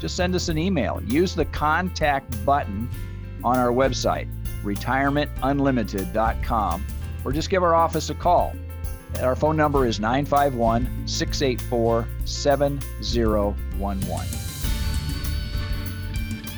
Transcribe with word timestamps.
just 0.00 0.16
send 0.16 0.34
us 0.34 0.48
an 0.48 0.56
email. 0.58 1.00
Use 1.06 1.32
the 1.34 1.44
contact 1.46 2.44
button 2.44 2.90
on 3.42 3.58
our 3.58 3.70
website, 3.70 4.28
retirementunlimited.com, 4.62 6.86
or 7.24 7.32
just 7.32 7.48
give 7.50 7.62
our 7.62 7.74
office 7.74 8.10
a 8.10 8.14
call. 8.14 8.52
Our 9.22 9.36
phone 9.36 9.56
number 9.56 9.86
is 9.86 10.00
951 10.00 11.06
684 11.06 12.08
7011. 12.24 14.28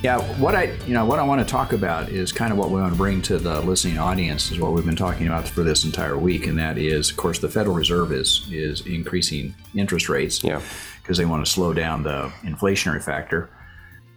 Yeah, 0.00 0.20
what 0.38 0.54
I 0.54 0.74
you 0.86 0.94
know 0.94 1.04
what 1.04 1.18
I 1.18 1.24
want 1.24 1.40
to 1.40 1.46
talk 1.46 1.72
about 1.72 2.08
is 2.08 2.30
kind 2.30 2.52
of 2.52 2.58
what 2.58 2.70
we 2.70 2.80
want 2.80 2.92
to 2.92 2.96
bring 2.96 3.20
to 3.22 3.36
the 3.36 3.60
listening 3.62 3.98
audience 3.98 4.52
is 4.52 4.60
what 4.60 4.72
we've 4.72 4.86
been 4.86 4.94
talking 4.94 5.26
about 5.26 5.48
for 5.48 5.64
this 5.64 5.82
entire 5.84 6.16
week, 6.16 6.46
and 6.46 6.56
that 6.56 6.78
is, 6.78 7.10
of 7.10 7.16
course, 7.16 7.40
the 7.40 7.48
Federal 7.48 7.74
Reserve 7.74 8.12
is 8.12 8.46
is 8.50 8.86
increasing 8.86 9.56
interest 9.74 10.08
rates. 10.08 10.44
Yeah 10.44 10.60
because 11.08 11.16
they 11.16 11.24
want 11.24 11.42
to 11.42 11.50
slow 11.50 11.72
down 11.72 12.02
the 12.02 12.30
inflationary 12.42 13.02
factor. 13.02 13.48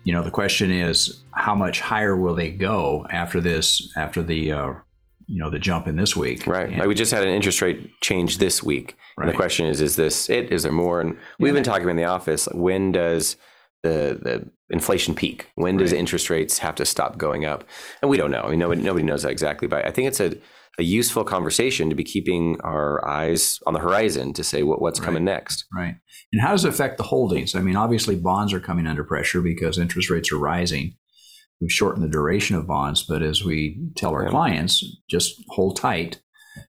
You 0.03 0.11
know, 0.11 0.23
the 0.23 0.29
question 0.29 0.71
is 0.71 1.23
how 1.31 1.55
much 1.55 1.79
higher 1.79 2.17
will 2.17 2.35
they 2.35 2.51
go 2.51 3.07
after 3.09 3.39
this, 3.39 3.93
after 3.95 4.21
the, 4.21 4.51
uh, 4.51 4.73
you 5.25 5.39
know, 5.39 5.49
the 5.49 5.57
jump 5.57 5.87
in 5.87 5.95
this 5.95 6.17
week? 6.17 6.45
Right. 6.45 6.67
And, 6.67 6.79
like 6.79 6.89
we 6.89 6.93
just 6.93 7.13
had 7.13 7.23
an 7.23 7.29
interest 7.29 7.61
rate 7.61 7.97
change 8.01 8.39
this 8.39 8.61
week. 8.61 8.97
Right. 9.15 9.23
And 9.23 9.33
the 9.33 9.37
question 9.37 9.67
is, 9.67 9.79
is 9.79 9.95
this 9.95 10.29
it? 10.29 10.51
Is 10.51 10.63
there 10.63 10.73
more? 10.73 10.99
And 10.99 11.17
we've 11.39 11.53
yeah. 11.53 11.59
been 11.59 11.63
talking 11.63 11.87
in 11.87 11.95
the 11.95 12.03
office. 12.03 12.49
When 12.51 12.91
does 12.91 13.37
the 13.83 14.19
the 14.21 14.49
inflation 14.69 15.15
peak? 15.15 15.49
When 15.55 15.77
does 15.77 15.93
right. 15.93 15.99
interest 15.99 16.29
rates 16.29 16.57
have 16.57 16.75
to 16.75 16.85
stop 16.85 17.17
going 17.17 17.45
up? 17.45 17.63
And 18.01 18.11
we 18.11 18.17
don't 18.17 18.31
know. 18.31 18.41
I 18.41 18.49
mean, 18.49 18.59
nobody 18.59 18.81
nobody 18.81 19.05
knows 19.05 19.23
that 19.23 19.31
exactly. 19.31 19.69
But 19.69 19.87
I 19.87 19.91
think 19.91 20.09
it's 20.09 20.19
a 20.19 20.35
a 20.79 20.83
useful 20.83 21.23
conversation 21.23 21.89
to 21.89 21.95
be 21.95 22.03
keeping 22.03 22.59
our 22.61 23.05
eyes 23.07 23.59
on 23.67 23.73
the 23.73 23.79
horizon 23.79 24.33
to 24.33 24.43
say 24.43 24.63
what, 24.63 24.81
what's 24.81 24.99
right. 24.99 25.05
coming 25.05 25.25
next. 25.25 25.65
Right. 25.73 25.95
And 26.31 26.41
how 26.41 26.51
does 26.51 26.65
it 26.65 26.69
affect 26.69 26.97
the 26.97 27.03
holdings? 27.03 27.55
I 27.55 27.61
mean, 27.61 27.75
obviously, 27.75 28.15
bonds 28.15 28.53
are 28.53 28.59
coming 28.59 28.87
under 28.87 29.03
pressure 29.03 29.41
because 29.41 29.77
interest 29.77 30.09
rates 30.09 30.31
are 30.31 30.37
rising. 30.37 30.95
We've 31.59 31.71
shortened 31.71 32.03
the 32.03 32.09
duration 32.09 32.55
of 32.55 32.67
bonds, 32.67 33.03
but 33.03 33.21
as 33.21 33.43
we 33.43 33.79
tell 33.95 34.11
our 34.11 34.23
yeah. 34.23 34.29
clients, 34.29 34.83
just 35.09 35.43
hold 35.49 35.77
tight 35.77 36.21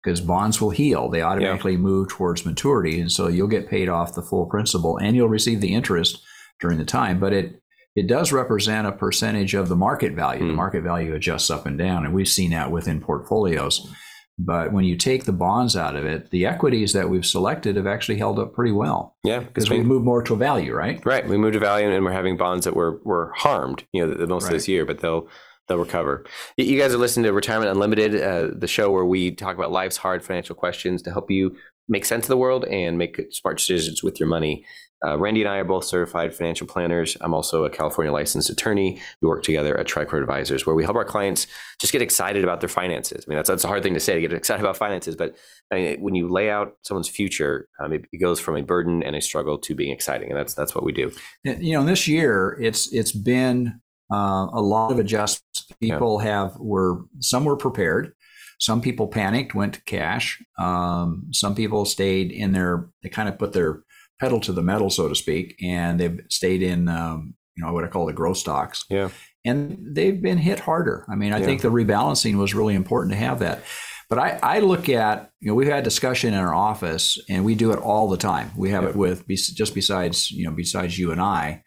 because 0.02 0.20
bonds 0.20 0.60
will 0.60 0.70
heal. 0.70 1.08
They 1.08 1.22
automatically 1.22 1.72
yeah. 1.72 1.78
move 1.78 2.08
towards 2.08 2.44
maturity. 2.44 3.00
And 3.00 3.10
so 3.10 3.28
you'll 3.28 3.48
get 3.48 3.68
paid 3.68 3.88
off 3.88 4.14
the 4.14 4.22
full 4.22 4.46
principal 4.46 4.98
and 4.98 5.16
you'll 5.16 5.28
receive 5.28 5.60
the 5.60 5.72
interest 5.72 6.22
during 6.60 6.78
the 6.78 6.84
time. 6.84 7.18
But 7.18 7.32
it 7.32 7.62
it 7.96 8.06
does 8.06 8.32
represent 8.32 8.86
a 8.86 8.92
percentage 8.92 9.54
of 9.54 9.68
the 9.68 9.76
market 9.76 10.12
value. 10.12 10.42
Mm. 10.42 10.46
The 10.46 10.52
hmm. 10.52 10.56
market 10.56 10.82
value 10.82 11.14
adjusts 11.14 11.50
up 11.50 11.66
and 11.66 11.78
down, 11.78 12.04
and 12.04 12.14
we've 12.14 12.28
seen 12.28 12.50
that 12.50 12.70
within 12.70 13.00
portfolios. 13.00 13.88
But 14.36 14.72
when 14.72 14.84
you 14.84 14.96
take 14.96 15.24
the 15.24 15.32
bonds 15.32 15.76
out 15.76 15.94
of 15.94 16.04
it, 16.04 16.30
the 16.30 16.44
equities 16.44 16.92
that 16.92 17.08
we've 17.08 17.24
selected 17.24 17.76
have 17.76 17.86
actually 17.86 18.18
held 18.18 18.40
up 18.40 18.52
pretty 18.52 18.72
well. 18.72 19.16
Yeah, 19.22 19.40
because 19.40 19.70
we 19.70 19.80
moved 19.80 20.04
more 20.04 20.24
to 20.24 20.34
value, 20.34 20.74
right? 20.74 21.04
Right, 21.06 21.26
we 21.28 21.36
moved 21.36 21.54
to 21.54 21.60
value, 21.60 21.88
and 21.88 22.04
we're 22.04 22.10
having 22.10 22.36
bonds 22.36 22.64
that 22.64 22.74
were 22.74 23.00
were 23.04 23.32
harmed, 23.36 23.84
you 23.92 24.04
know, 24.04 24.12
the, 24.12 24.26
most 24.26 24.44
right. 24.44 24.48
of 24.48 24.54
this 24.54 24.66
year, 24.66 24.84
but 24.84 24.98
they'll 24.98 25.28
they'll 25.68 25.78
recover. 25.78 26.24
You 26.56 26.78
guys 26.80 26.92
are 26.92 26.98
listening 26.98 27.24
to 27.24 27.32
Retirement 27.32 27.70
Unlimited, 27.70 28.20
uh, 28.20 28.48
the 28.56 28.66
show 28.66 28.90
where 28.90 29.04
we 29.04 29.30
talk 29.30 29.56
about 29.56 29.70
life's 29.70 29.98
hard 29.98 30.24
financial 30.24 30.56
questions 30.56 31.00
to 31.02 31.12
help 31.12 31.30
you 31.30 31.56
make 31.88 32.04
sense 32.04 32.24
of 32.24 32.28
the 32.28 32.36
world 32.36 32.64
and 32.64 32.98
make 32.98 33.20
smart 33.30 33.58
decisions 33.58 34.02
with 34.02 34.18
your 34.18 34.28
money. 34.28 34.64
Uh, 35.06 35.18
Randy 35.18 35.42
and 35.42 35.50
I 35.50 35.58
are 35.58 35.64
both 35.64 35.84
certified 35.84 36.34
financial 36.34 36.66
planners. 36.66 37.16
I'm 37.20 37.34
also 37.34 37.64
a 37.64 37.70
California 37.70 38.12
licensed 38.12 38.48
attorney. 38.48 39.00
We 39.20 39.28
work 39.28 39.42
together 39.42 39.78
at 39.78 39.86
Tricord 39.86 40.22
Advisors, 40.22 40.66
where 40.66 40.74
we 40.74 40.84
help 40.84 40.96
our 40.96 41.04
clients 41.04 41.46
just 41.80 41.92
get 41.92 42.00
excited 42.00 42.42
about 42.44 42.60
their 42.60 42.68
finances. 42.68 43.24
I 43.26 43.30
mean, 43.30 43.36
that's, 43.36 43.48
that's 43.48 43.64
a 43.64 43.68
hard 43.68 43.82
thing 43.82 43.94
to 43.94 44.00
say 44.00 44.14
to 44.14 44.20
get 44.20 44.32
excited 44.32 44.62
about 44.62 44.76
finances, 44.76 45.16
but 45.16 45.36
I 45.70 45.74
mean, 45.74 46.00
when 46.00 46.14
you 46.14 46.28
lay 46.28 46.50
out 46.50 46.76
someone's 46.82 47.08
future, 47.08 47.68
um, 47.80 47.92
it, 47.92 48.04
it, 48.12 48.18
goes 48.18 48.40
from 48.40 48.56
a 48.56 48.62
burden 48.62 49.02
and 49.02 49.16
a 49.16 49.20
struggle 49.20 49.58
to 49.58 49.74
being 49.74 49.92
exciting, 49.92 50.30
and 50.30 50.38
that's 50.38 50.54
that's 50.54 50.74
what 50.74 50.84
we 50.84 50.92
do. 50.92 51.10
You 51.42 51.74
know, 51.74 51.84
this 51.84 52.06
year 52.06 52.56
it's 52.60 52.92
it's 52.92 53.12
been 53.12 53.80
uh, 54.12 54.46
a 54.52 54.60
lot 54.60 54.92
of 54.92 54.98
adjustments. 54.98 55.66
People 55.80 56.20
yeah. 56.22 56.30
have 56.30 56.56
were 56.58 57.04
some 57.20 57.44
were 57.44 57.56
prepared. 57.56 58.12
Some 58.60 58.80
people 58.80 59.08
panicked, 59.08 59.54
went 59.54 59.74
to 59.74 59.82
cash. 59.82 60.40
Um, 60.58 61.26
some 61.32 61.54
people 61.54 61.84
stayed 61.84 62.30
in 62.30 62.52
their. 62.52 62.88
They 63.02 63.08
kind 63.08 63.28
of 63.28 63.38
put 63.38 63.52
their 63.52 63.82
pedal 64.20 64.40
to 64.40 64.52
the 64.52 64.62
metal, 64.62 64.90
so 64.90 65.08
to 65.08 65.14
speak, 65.14 65.56
and 65.62 65.98
they've 65.98 66.20
stayed 66.30 66.62
in, 66.62 66.88
um, 66.88 67.34
you 67.56 67.64
know, 67.64 67.72
what 67.72 67.84
I 67.84 67.88
call 67.88 68.06
the 68.06 68.12
growth 68.12 68.38
stocks. 68.38 68.84
Yeah. 68.88 69.10
And 69.44 69.78
they've 69.94 70.20
been 70.20 70.38
hit 70.38 70.60
harder. 70.60 71.04
I 71.08 71.16
mean, 71.16 71.32
I 71.32 71.38
yeah. 71.38 71.44
think 71.44 71.60
the 71.60 71.70
rebalancing 71.70 72.36
was 72.36 72.54
really 72.54 72.74
important 72.74 73.12
to 73.12 73.18
have 73.18 73.40
that. 73.40 73.62
But 74.08 74.18
I, 74.18 74.38
I, 74.42 74.60
look 74.60 74.88
at, 74.88 75.30
you 75.40 75.48
know, 75.48 75.54
we've 75.54 75.68
had 75.68 75.82
discussion 75.82 76.34
in 76.34 76.40
our 76.40 76.54
office, 76.54 77.18
and 77.28 77.44
we 77.44 77.54
do 77.54 77.72
it 77.72 77.78
all 77.78 78.08
the 78.08 78.16
time. 78.16 78.50
We 78.56 78.70
have 78.70 78.84
yeah. 78.84 78.90
it 78.90 78.96
with 78.96 79.26
just 79.28 79.74
besides, 79.74 80.30
you 80.30 80.44
know, 80.44 80.52
besides 80.52 80.98
you 80.98 81.10
and 81.10 81.20
I, 81.20 81.62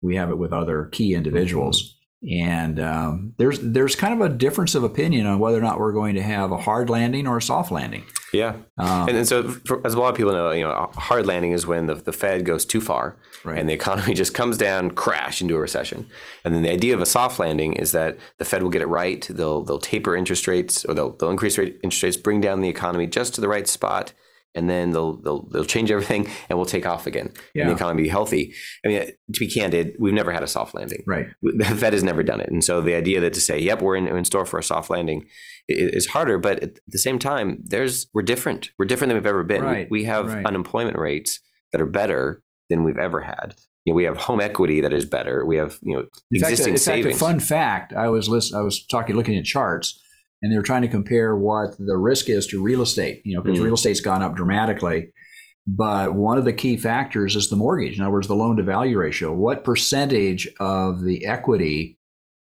we 0.00 0.16
have 0.16 0.30
it 0.30 0.38
with 0.38 0.52
other 0.52 0.86
key 0.86 1.14
individuals. 1.14 1.98
And 2.30 2.78
um, 2.78 3.34
there's 3.36 3.58
there's 3.60 3.96
kind 3.96 4.14
of 4.14 4.20
a 4.20 4.32
difference 4.32 4.74
of 4.76 4.84
opinion 4.84 5.26
on 5.26 5.40
whether 5.40 5.58
or 5.58 5.60
not 5.60 5.80
we're 5.80 5.92
going 5.92 6.14
to 6.14 6.22
have 6.22 6.52
a 6.52 6.56
hard 6.56 6.88
landing 6.88 7.26
or 7.26 7.38
a 7.38 7.42
soft 7.42 7.72
landing. 7.72 8.04
Yeah, 8.32 8.54
um, 8.78 9.08
and, 9.08 9.18
and, 9.18 9.28
so 9.28 9.42
for, 9.42 9.84
as 9.86 9.92
a 9.94 10.00
lot 10.00 10.08
of 10.08 10.16
people 10.16 10.32
know, 10.32 10.52
you 10.52 10.62
know, 10.62 10.70
a 10.70 11.00
hard 11.00 11.26
landing 11.26 11.52
is 11.52 11.66
when 11.66 11.86
the, 11.86 11.96
the 11.96 12.12
Fed 12.12 12.46
goes 12.46 12.64
too 12.64 12.80
far 12.80 13.16
right. 13.44 13.58
and 13.58 13.68
the 13.68 13.74
economy 13.74 14.14
just 14.22 14.32
comes 14.34 14.56
down, 14.56 14.92
crash 14.92 15.42
into 15.42 15.56
a 15.56 15.60
recession. 15.60 16.06
And 16.44 16.54
then 16.54 16.62
the 16.62 16.70
idea 16.70 16.94
of 16.94 17.02
a 17.02 17.06
soft 17.06 17.38
landing 17.38 17.74
is 17.74 17.92
that 17.92 18.16
the 18.38 18.44
Fed 18.44 18.62
will 18.62 18.70
get 18.70 18.82
it 18.82 18.86
right. 18.86 19.26
They'll 19.28 19.62
they'll 19.62 19.78
taper 19.78 20.16
interest 20.16 20.46
rates 20.46 20.84
or 20.84 20.94
they'll 20.94 21.10
they'll 21.10 21.30
increase 21.30 21.58
rate, 21.58 21.78
interest 21.82 22.02
rates, 22.02 22.16
bring 22.16 22.40
down 22.40 22.60
the 22.60 22.68
economy 22.68 23.06
just 23.06 23.34
to 23.34 23.40
the 23.40 23.48
right 23.48 23.66
spot 23.66 24.12
and 24.54 24.68
then 24.68 24.90
they'll 24.90 25.16
they'll 25.16 25.48
they'll 25.50 25.64
change 25.64 25.90
everything 25.90 26.28
and 26.48 26.58
we'll 26.58 26.66
take 26.66 26.86
off 26.86 27.06
again 27.06 27.32
yeah. 27.54 27.62
and 27.62 27.70
the 27.70 27.74
economy 27.74 28.02
be 28.02 28.08
healthy. 28.08 28.54
I 28.84 28.88
mean, 28.88 29.00
to 29.32 29.40
be 29.40 29.48
candid, 29.48 29.96
we've 29.98 30.12
never 30.14 30.32
had 30.32 30.42
a 30.42 30.46
soft 30.46 30.74
landing. 30.74 31.02
Right. 31.06 31.26
The 31.42 31.64
Fed 31.64 31.92
has 31.92 32.02
never 32.02 32.22
done 32.22 32.40
it, 32.40 32.50
and 32.50 32.64
so 32.64 32.80
the 32.80 32.94
idea 32.94 33.20
that 33.20 33.34
to 33.34 33.40
say, 33.40 33.58
"Yep, 33.58 33.82
we're 33.82 33.96
in, 33.96 34.08
in 34.08 34.24
store 34.24 34.46
for 34.46 34.58
a 34.58 34.62
soft 34.62 34.90
landing," 34.90 35.26
is 35.68 36.06
harder. 36.06 36.38
But 36.38 36.62
at 36.62 36.78
the 36.88 36.98
same 36.98 37.18
time, 37.18 37.62
there's 37.64 38.08
we're 38.14 38.22
different. 38.22 38.70
We're 38.78 38.86
different 38.86 39.10
than 39.10 39.18
we've 39.18 39.26
ever 39.26 39.44
been. 39.44 39.62
Right. 39.62 39.88
We 39.90 40.04
have 40.04 40.32
right. 40.32 40.46
unemployment 40.46 40.98
rates 40.98 41.40
that 41.72 41.80
are 41.80 41.86
better 41.86 42.42
than 42.68 42.84
we've 42.84 42.98
ever 42.98 43.20
had. 43.20 43.54
You 43.84 43.92
know, 43.92 43.96
we 43.96 44.04
have 44.04 44.16
home 44.16 44.40
equity 44.40 44.80
that 44.80 44.92
is 44.92 45.04
better. 45.04 45.44
We 45.44 45.56
have 45.56 45.78
you 45.82 45.96
know 45.96 46.06
in 46.30 46.42
existing 46.42 46.74
fact, 46.74 46.84
savings. 46.84 47.06
In 47.06 47.12
fact, 47.12 47.22
a 47.22 47.24
fun 47.26 47.40
fact: 47.40 47.92
I 47.92 48.08
was 48.08 48.28
list, 48.28 48.54
I 48.54 48.62
was 48.62 48.84
talking, 48.86 49.14
looking 49.14 49.36
at 49.36 49.44
charts 49.44 50.01
and 50.42 50.52
they're 50.52 50.62
trying 50.62 50.82
to 50.82 50.88
compare 50.88 51.36
what 51.36 51.76
the 51.78 51.96
risk 51.96 52.28
is 52.28 52.46
to 52.48 52.62
real 52.62 52.82
estate, 52.82 53.22
you 53.24 53.34
know, 53.34 53.42
because 53.42 53.58
mm 53.58 53.62
real 53.62 53.74
estate's 53.74 54.00
gone 54.00 54.22
up 54.22 54.34
dramatically. 54.34 55.12
But 55.66 56.14
one 56.14 56.38
of 56.38 56.44
the 56.44 56.52
key 56.52 56.76
factors 56.76 57.36
is 57.36 57.48
the 57.48 57.54
mortgage. 57.54 57.96
In 57.96 58.02
other 58.02 58.10
words, 58.10 58.26
the 58.26 58.34
loan 58.34 58.56
to 58.56 58.64
value 58.64 58.98
ratio. 58.98 59.32
What 59.32 59.62
percentage 59.62 60.48
of 60.58 61.04
the 61.04 61.24
equity 61.24 61.98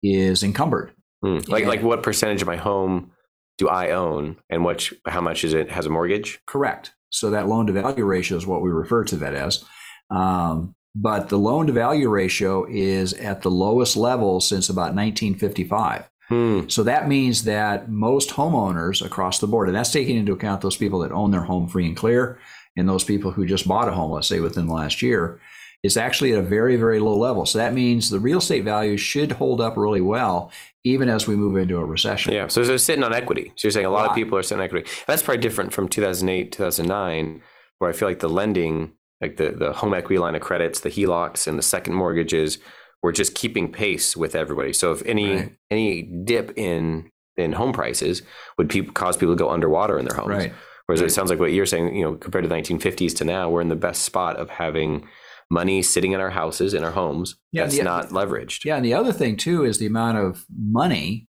is 0.01 0.41
encumbered? 0.41 0.91
Mm. 1.23 1.47
Like, 1.47 1.61
and, 1.61 1.69
like 1.69 1.83
what 1.83 2.01
percentage 2.01 2.41
of 2.41 2.47
my 2.47 2.55
home 2.55 3.11
do 3.59 3.69
I 3.69 3.91
own, 3.91 4.37
and 4.49 4.63
what 4.63 4.89
how 5.07 5.21
much 5.21 5.43
is 5.43 5.53
it 5.53 5.69
has 5.71 5.85
a 5.85 5.89
mortgage? 5.89 6.41
Correct. 6.47 6.93
So 7.09 7.29
that 7.29 7.47
loan 7.47 7.67
to 7.67 7.73
value 7.73 8.03
ratio 8.03 8.37
is 8.37 8.47
what 8.47 8.61
we 8.61 8.69
refer 8.71 9.03
to 9.05 9.15
that 9.17 9.35
as. 9.35 9.63
Um, 10.09 10.75
but 10.95 11.29
the 11.29 11.37
loan 11.37 11.67
to 11.67 11.73
value 11.73 12.09
ratio 12.09 12.65
is 12.69 13.13
at 13.13 13.41
the 13.41 13.51
lowest 13.51 13.95
level 13.95 14.41
since 14.41 14.69
about 14.69 14.95
1955. 14.95 16.09
Hmm. 16.29 16.67
So 16.67 16.83
that 16.83 17.07
means 17.07 17.43
that 17.43 17.89
most 17.89 18.31
homeowners 18.31 19.05
across 19.05 19.39
the 19.39 19.47
board, 19.47 19.67
and 19.67 19.77
that's 19.77 19.91
taking 19.91 20.17
into 20.17 20.33
account 20.33 20.61
those 20.61 20.77
people 20.77 20.99
that 20.99 21.11
own 21.11 21.31
their 21.31 21.43
home 21.43 21.67
free 21.67 21.85
and 21.85 21.95
clear, 21.95 22.39
and 22.75 22.89
those 22.89 23.03
people 23.03 23.31
who 23.31 23.45
just 23.45 23.67
bought 23.67 23.87
a 23.87 23.91
home, 23.91 24.11
let's 24.11 24.27
say 24.27 24.39
within 24.39 24.67
the 24.67 24.73
last 24.73 25.01
year, 25.01 25.39
is 25.83 25.97
actually 25.97 26.33
at 26.33 26.39
a 26.39 26.41
very, 26.41 26.77
very 26.77 26.99
low 26.99 27.15
level. 27.15 27.45
So 27.45 27.59
that 27.59 27.73
means 27.73 28.09
the 28.09 28.19
real 28.19 28.39
estate 28.39 28.63
value 28.63 28.97
should 28.97 29.33
hold 29.33 29.61
up 29.61 29.77
really 29.77 30.01
well, 30.01 30.51
even 30.83 31.09
as 31.09 31.27
we 31.27 31.35
move 31.35 31.57
into 31.57 31.77
a 31.77 31.85
recession. 31.85 32.33
Yeah. 32.33 32.47
So 32.47 32.63
they're 32.63 32.77
sitting 32.79 33.03
on 33.03 33.13
equity. 33.13 33.53
So 33.55 33.67
you're 33.67 33.71
saying 33.71 33.85
a 33.85 33.91
lot, 33.91 34.09
of 34.09 34.15
people 34.15 34.37
are 34.37 34.43
sitting 34.43 34.61
on 34.61 34.65
equity. 34.65 34.89
That's 35.05 35.21
probably 35.21 35.41
different 35.41 35.73
from 35.73 35.87
2008, 35.87 36.51
2009, 36.51 37.41
where 37.77 37.89
I 37.89 37.93
feel 37.93 38.07
like 38.07 38.19
the 38.19 38.29
lending, 38.29 38.93
like 39.21 39.37
the, 39.37 39.51
the 39.51 39.73
home 39.73 39.93
equity 39.93 40.17
line 40.17 40.33
of 40.33 40.41
credits, 40.41 40.79
the 40.79 40.89
HELOCs, 40.89 41.47
and 41.47 41.57
the 41.57 41.63
second 41.63 41.93
mortgages 41.93 42.57
we're 43.05 43.11
just 43.11 43.35
keeping 43.35 43.71
pace 43.71 44.17
with 44.17 44.33
everybody. 44.33 44.73
So 44.73 44.91
if 44.91 45.05
any 45.05 45.35
right. 45.35 45.55
any 45.69 46.01
dip 46.01 46.57
in 46.57 47.11
in 47.37 47.51
home 47.51 47.71
prices 47.71 48.23
would 48.57 48.67
people 48.67 48.93
cause 48.93 49.15
people 49.15 49.35
to 49.35 49.37
go 49.37 49.51
underwater 49.51 49.99
in 49.99 50.05
their 50.05 50.17
homes. 50.17 50.29
Right. 50.29 50.53
Whereas 50.87 51.01
right. 51.01 51.11
it 51.11 51.13
sounds 51.13 51.29
like 51.29 51.39
what 51.39 51.51
you're 51.51 51.67
saying, 51.67 51.95
you 51.95 52.03
know, 52.03 52.15
compared 52.15 52.45
to 52.45 52.47
the 52.47 52.55
1950s 52.55 53.15
to 53.17 53.23
now, 53.23 53.47
we're 53.47 53.61
in 53.61 53.69
the 53.69 53.75
best 53.75 54.01
spot 54.01 54.37
of 54.37 54.49
having 54.49 55.07
money 55.51 55.83
sitting 55.83 56.13
in 56.13 56.19
our 56.19 56.31
houses, 56.31 56.73
in 56.73 56.83
our 56.83 56.89
homes, 56.89 57.35
Yeah, 57.51 57.65
that's 57.65 57.77
the- 57.77 57.83
not 57.83 58.09
leveraged. 58.09 58.65
Yeah, 58.65 58.77
and 58.77 58.85
the 58.85 58.95
other 58.95 59.11
thing 59.11 59.37
too 59.37 59.65
is 59.65 59.77
the 59.77 59.85
amount 59.85 60.17
of 60.17 60.43
money 60.49 61.27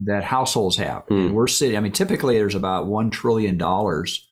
that 0.00 0.24
households 0.24 0.76
have. 0.76 1.04
And 1.08 1.30
hmm. 1.30 1.34
we're 1.34 1.46
sitting. 1.46 1.78
I 1.78 1.80
mean, 1.80 1.92
typically 1.92 2.36
there's 2.36 2.54
about 2.54 2.86
one 2.86 3.08
trillion 3.08 3.56
dollars 3.56 4.30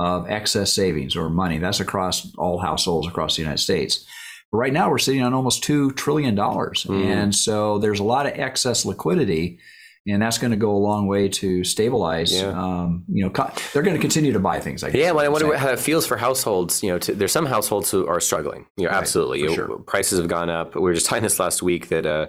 of 0.00 0.28
excess 0.28 0.72
savings 0.72 1.14
or 1.14 1.30
money. 1.30 1.58
That's 1.58 1.78
across 1.78 2.34
all 2.36 2.58
households 2.58 3.06
across 3.06 3.36
the 3.36 3.42
United 3.42 3.62
States. 3.62 4.04
But 4.52 4.58
right 4.58 4.72
now 4.72 4.90
we're 4.90 4.98
sitting 4.98 5.22
on 5.22 5.32
almost 5.34 5.64
two 5.64 5.90
trillion 5.92 6.34
dollars, 6.34 6.82
Hmm. 6.84 7.02
and 7.02 7.34
so 7.34 7.78
there's 7.78 8.00
a 8.00 8.04
lot 8.04 8.26
of 8.26 8.38
excess 8.38 8.84
liquidity. 8.84 9.58
And 10.04 10.20
that's 10.20 10.36
going 10.38 10.50
to 10.50 10.56
go 10.56 10.72
a 10.72 10.82
long 10.82 11.06
way 11.06 11.28
to 11.28 11.62
stabilize. 11.62 12.32
Yeah. 12.34 12.48
Um, 12.48 13.04
you 13.06 13.22
know, 13.22 13.30
co- 13.30 13.52
they're 13.72 13.84
going 13.84 13.94
to 13.94 14.00
continue 14.00 14.32
to 14.32 14.40
buy 14.40 14.58
things. 14.58 14.82
I 14.82 14.90
guess 14.90 14.98
Yeah, 15.00 15.12
well, 15.12 15.24
I 15.24 15.28
wonder 15.28 15.46
saying. 15.46 15.60
how 15.60 15.68
it 15.68 15.78
feels 15.78 16.04
for 16.08 16.16
households. 16.16 16.82
You 16.82 16.90
know, 16.90 16.98
to, 16.98 17.14
there's 17.14 17.30
some 17.30 17.46
households 17.46 17.88
who 17.88 18.08
are 18.08 18.18
struggling. 18.18 18.66
You 18.76 18.86
know, 18.86 18.90
Right, 18.90 18.96
absolutely. 18.98 19.38
for 19.38 19.44
You 19.44 19.50
know, 19.50 19.54
sure. 19.54 19.78
Prices 19.78 20.18
have 20.18 20.26
gone 20.26 20.50
up. 20.50 20.74
We 20.74 20.80
were 20.80 20.94
just 20.94 21.06
talking 21.10 21.22
this 21.22 21.38
last 21.38 21.62
week 21.62 21.86
that 21.90 22.04
uh, 22.04 22.26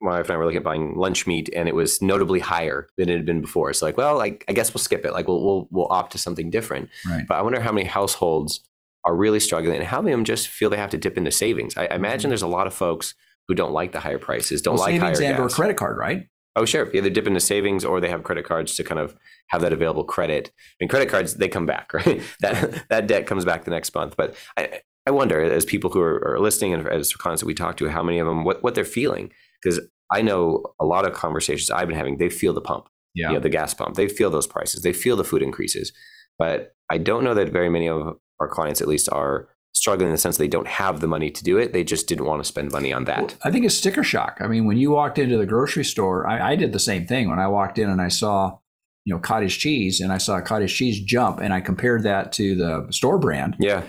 my 0.00 0.18
wife 0.18 0.26
and 0.26 0.34
I 0.34 0.36
were 0.36 0.44
looking 0.44 0.58
at 0.58 0.62
buying 0.62 0.94
lunch 0.94 1.26
meat, 1.26 1.50
and 1.52 1.68
it 1.68 1.74
was 1.74 2.00
notably 2.00 2.38
higher 2.38 2.86
than 2.96 3.08
it 3.08 3.16
had 3.16 3.26
been 3.26 3.40
before. 3.40 3.72
So, 3.72 3.86
like, 3.86 3.96
well, 3.96 4.22
I, 4.22 4.38
I 4.46 4.52
guess 4.52 4.72
we'll 4.72 4.78
skip 4.78 5.04
it. 5.04 5.12
Like, 5.12 5.26
we'll 5.26 5.44
we'll 5.44 5.68
we'll 5.72 5.88
opt 5.90 6.12
to 6.12 6.18
something 6.18 6.48
different. 6.48 6.90
Right. 7.08 7.24
But 7.26 7.38
I 7.38 7.42
wonder 7.42 7.58
how 7.58 7.72
many 7.72 7.88
households 7.88 8.60
are 9.04 9.14
really 9.14 9.40
struggling, 9.40 9.76
and 9.76 9.84
how 9.84 10.00
many 10.00 10.12
of 10.12 10.18
them 10.18 10.24
just 10.24 10.48
feel 10.48 10.70
they 10.70 10.76
have 10.76 10.90
to 10.90 10.98
dip 10.98 11.16
into 11.16 11.30
savings. 11.30 11.76
I, 11.76 11.86
I 11.86 11.94
imagine 11.94 12.22
mm-hmm. 12.22 12.28
there's 12.30 12.42
a 12.42 12.46
lot 12.46 12.66
of 12.66 12.74
folks 12.74 13.14
who 13.48 13.54
don't 13.54 13.72
like 13.72 13.92
the 13.92 14.00
higher 14.00 14.18
prices, 14.18 14.62
don't 14.62 14.74
Well, 14.76 14.84
like 14.84 15.00
higher 15.00 15.14
savings 15.14 15.30
and 15.32 15.40
or 15.40 15.48
gas. 15.48 15.54
credit 15.54 15.76
card, 15.76 15.96
right? 15.98 16.26
Oh, 16.56 16.64
sure. 16.64 16.90
Either 16.94 17.10
dip 17.10 17.26
into 17.26 17.40
savings 17.40 17.84
or 17.84 18.00
they 18.00 18.08
have 18.08 18.22
credit 18.24 18.44
cards 18.44 18.74
to 18.76 18.84
kind 18.84 18.98
of 18.98 19.16
have 19.48 19.62
that 19.62 19.72
available 19.72 20.04
credit. 20.04 20.52
And 20.80 20.90
credit 20.90 21.08
cards, 21.08 21.34
they 21.34 21.48
come 21.48 21.66
back, 21.66 21.92
right? 21.94 22.20
that 22.40 22.88
that 22.88 23.06
debt 23.06 23.26
comes 23.26 23.44
back 23.44 23.64
the 23.64 23.70
next 23.70 23.94
month. 23.94 24.16
But 24.16 24.34
I, 24.56 24.80
I 25.06 25.10
wonder, 25.10 25.40
as 25.42 25.64
people 25.64 25.90
who 25.90 26.00
are, 26.00 26.34
are 26.34 26.40
listening 26.40 26.74
and 26.74 26.86
as 26.88 27.12
clients 27.14 27.40
that 27.42 27.46
we 27.46 27.54
talk 27.54 27.76
to, 27.78 27.88
how 27.88 28.02
many 28.02 28.18
of 28.18 28.26
them, 28.26 28.44
what, 28.44 28.62
what 28.62 28.74
they're 28.74 28.84
feeling. 28.84 29.32
Because 29.62 29.80
I 30.12 30.22
know 30.22 30.64
a 30.80 30.84
lot 30.84 31.06
of 31.06 31.12
conversations 31.12 31.70
I've 31.70 31.88
been 31.88 31.96
having, 31.96 32.18
they 32.18 32.30
feel 32.30 32.52
the 32.52 32.60
pump, 32.60 32.88
Yeah. 33.14 33.28
you 33.28 33.34
know, 33.34 33.40
the 33.40 33.48
gas 33.48 33.72
pump. 33.72 33.96
They 33.96 34.08
feel 34.08 34.30
those 34.30 34.46
prices. 34.46 34.82
They 34.82 34.92
feel 34.92 35.16
the 35.16 35.24
food 35.24 35.42
increases. 35.42 35.92
But 36.38 36.74
I 36.90 36.98
don't 36.98 37.22
know 37.22 37.34
that 37.34 37.50
very 37.50 37.68
many 37.68 37.88
of 37.88 38.16
our 38.40 38.48
clients, 38.48 38.80
at 38.80 38.88
least, 38.88 39.08
are 39.12 39.48
struggling 39.72 40.08
in 40.08 40.12
the 40.12 40.18
sense 40.18 40.36
they 40.36 40.48
don't 40.48 40.66
have 40.66 41.00
the 41.00 41.06
money 41.06 41.30
to 41.30 41.44
do 41.44 41.56
it. 41.56 41.72
They 41.72 41.84
just 41.84 42.08
didn't 42.08 42.24
want 42.24 42.42
to 42.42 42.48
spend 42.48 42.72
money 42.72 42.92
on 42.92 43.04
that. 43.04 43.20
Well, 43.20 43.30
I 43.44 43.50
think 43.50 43.64
it's 43.64 43.76
sticker 43.76 44.02
shock. 44.02 44.38
I 44.40 44.48
mean, 44.48 44.66
when 44.66 44.76
you 44.78 44.90
walked 44.90 45.18
into 45.18 45.38
the 45.38 45.46
grocery 45.46 45.84
store, 45.84 46.26
I, 46.26 46.52
I 46.52 46.56
did 46.56 46.72
the 46.72 46.78
same 46.80 47.06
thing. 47.06 47.30
When 47.30 47.38
I 47.38 47.46
walked 47.46 47.78
in 47.78 47.88
and 47.88 48.02
I 48.02 48.08
saw, 48.08 48.58
you 49.04 49.14
know, 49.14 49.20
cottage 49.20 49.58
cheese, 49.58 50.00
and 50.00 50.12
I 50.12 50.18
saw 50.18 50.40
cottage 50.40 50.74
cheese 50.74 51.00
jump, 51.00 51.40
and 51.40 51.54
I 51.54 51.60
compared 51.60 52.02
that 52.02 52.32
to 52.32 52.54
the 52.56 52.86
store 52.90 53.18
brand, 53.18 53.56
yeah. 53.60 53.84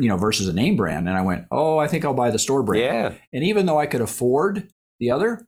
you 0.00 0.08
know, 0.08 0.16
versus 0.16 0.48
a 0.48 0.52
name 0.52 0.76
brand, 0.76 1.06
and 1.08 1.16
I 1.16 1.22
went, 1.22 1.44
oh, 1.50 1.78
I 1.78 1.86
think 1.86 2.04
I'll 2.04 2.14
buy 2.14 2.30
the 2.30 2.38
store 2.38 2.62
brand. 2.62 2.82
Yeah. 3.14 3.18
And 3.32 3.44
even 3.44 3.66
though 3.66 3.78
I 3.78 3.86
could 3.86 4.00
afford 4.00 4.68
the 5.00 5.10
other, 5.10 5.46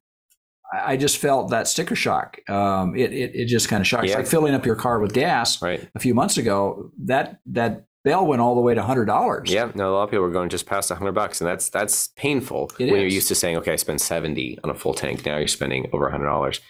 I 0.71 0.99
just 0.99 1.17
felt 1.17 1.49
that 1.51 1.67
sticker 1.67 1.97
shock. 1.97 2.39
Um, 2.49 2.95
it, 2.95 3.11
it 3.15 3.35
it 3.35 3.47
just 3.47 3.71
kind 3.71 3.81
of 3.81 3.87
shocked. 3.87 4.05
It's 4.05 4.13
Yeah. 4.13 4.19
like 4.19 4.27
filling 4.27 4.55
up 4.55 4.67
your 4.67 4.77
car 4.77 5.01
with 5.01 5.15
gas 5.15 5.63
Right. 5.63 5.89
a 5.95 5.99
few 5.99 6.13
months 6.13 6.37
ago. 6.37 6.93
That 7.07 7.41
that 7.47 7.87
bell 8.09 8.27
went 8.27 8.41
all 8.41 8.55
the 8.55 8.61
way 8.61 8.75
to 8.75 8.83
hundred 8.83 9.05
dollars. 9.05 9.51
Yeah, 9.51 9.71
no, 9.75 9.91
a 9.91 9.95
lot 9.95 10.05
of 10.05 10.11
people 10.11 10.25
are 10.25 10.31
going 10.31 10.49
just 10.49 10.67
past 10.67 10.91
hundred 10.91 11.13
bucks, 11.13 11.41
and 11.41 11.49
that's 11.49 11.69
that's 11.69 12.09
painful 12.17 12.71
It 12.79 12.91
when 12.91 13.01
you're 13.01 13.11
used 13.11 13.29
to 13.29 13.35
saying, 13.35 13.57
okay, 13.59 13.73
I 13.73 13.77
spend 13.77 14.01
seventy 14.01 14.59
on 14.65 14.71
a 14.71 14.75
full 14.75 14.95
tank. 14.95 15.25
Now 15.27 15.37
you're 15.39 15.49
spending 15.49 15.89
over 15.93 16.11
hundred 16.11 16.27
dollars. 16.27 16.61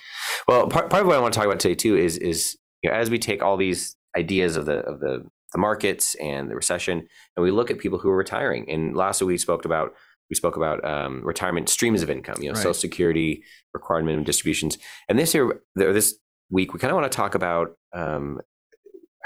Well, 0.46 0.69
part, 0.69 0.90
part 0.90 1.02
of 1.02 1.06
what 1.06 1.17
I 1.17 1.20
want 1.20 1.32
to 1.35 1.38
talk 1.38 1.46
about 1.46 1.61
today 1.61 1.75
too 1.75 1.96
is 1.96 2.17
is 2.19 2.56
you 2.82 2.90
know, 2.90 2.96
as 2.96 3.11
we 3.11 3.19
take 3.19 3.43
all 3.43 3.56
these 3.56 3.96
ideas 4.17 4.56
of 4.56 4.67
the 4.67 4.79
of 4.81 5.00
the 5.00 5.25
the 5.52 5.58
markets 5.58 6.14
and 6.17 6.50
the 6.50 6.55
recession, 6.55 7.06
and 7.37 7.44
we 7.44 7.50
look 7.50 7.70
at 7.70 7.79
people 7.79 7.99
who 7.99 8.11
are 8.11 8.17
retiring. 8.17 8.69
And 8.69 8.96
last 8.96 9.20
week 9.23 9.29
we 9.29 9.38
spoke 9.38 9.64
about 9.64 9.94
we 10.31 10.37
spoke 10.37 10.56
about 10.56 10.85
um, 10.85 11.23
retirement 11.25 11.69
streams 11.69 12.02
of 12.02 12.11
income, 12.11 12.37
you 12.40 12.49
know, 12.49 12.55
Right. 12.55 12.62
Social 12.62 12.75
Security, 12.75 13.43
required 13.73 14.05
minimum 14.05 14.25
distributions, 14.25 14.76
and 15.08 15.19
this 15.19 15.35
year, 15.35 15.62
this 15.75 16.19
week, 16.50 16.73
we 16.73 16.81
kind 16.81 16.90
of 16.90 16.96
want 16.96 17.11
to 17.11 17.17
talk 17.17 17.35
about 17.35 17.76
um, 17.94 18.40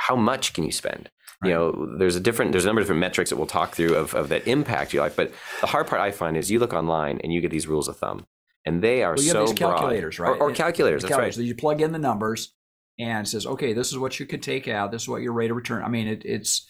how 0.08 0.16
much 0.16 0.52
can 0.52 0.64
you 0.64 0.72
spend. 0.72 1.10
You 1.44 1.50
know, 1.50 1.96
there's 1.98 2.14
a 2.14 2.20
different, 2.20 2.52
there's 2.52 2.64
a 2.64 2.68
number 2.68 2.80
of 2.80 2.86
different 2.86 3.00
metrics 3.00 3.30
that 3.30 3.36
we'll 3.36 3.48
talk 3.48 3.74
through 3.74 3.94
of, 3.96 4.14
of 4.14 4.28
that 4.28 4.46
impact 4.46 4.92
your 4.92 5.02
life. 5.02 5.16
But 5.16 5.32
the 5.60 5.66
hard 5.66 5.88
part 5.88 6.00
I 6.00 6.12
find 6.12 6.36
is 6.36 6.52
you 6.52 6.60
look 6.60 6.72
online 6.72 7.18
and 7.24 7.32
you 7.32 7.40
get 7.40 7.50
these 7.50 7.66
rules 7.66 7.88
of 7.88 7.96
thumb, 7.96 8.26
and 8.64 8.80
they 8.80 9.02
are 9.02 9.14
Well, 9.16 9.24
you 9.24 9.30
so 9.32 9.38
have 9.40 9.48
these 9.48 9.58
broad. 9.58 9.70
calculators, 9.78 10.18
right? 10.20 10.30
Or, 10.40 10.50
or 10.50 10.52
calculators. 10.52 11.02
That's 11.02 11.10
calculators. 11.10 11.38
right. 11.38 11.46
You 11.46 11.54
plug 11.56 11.80
in 11.80 11.90
the 11.90 11.98
numbers, 11.98 12.54
and 12.98 13.26
it 13.26 13.30
says, 13.30 13.44
okay, 13.44 13.72
this 13.72 13.90
is 13.90 13.98
what 13.98 14.20
you 14.20 14.26
could 14.26 14.40
take 14.42 14.68
out. 14.68 14.92
This 14.92 15.02
is 15.02 15.08
what 15.08 15.22
your 15.22 15.32
rate 15.32 15.50
of 15.50 15.56
return. 15.56 15.82
I 15.82 15.88
mean, 15.88 16.06
it, 16.06 16.22
it's 16.24 16.64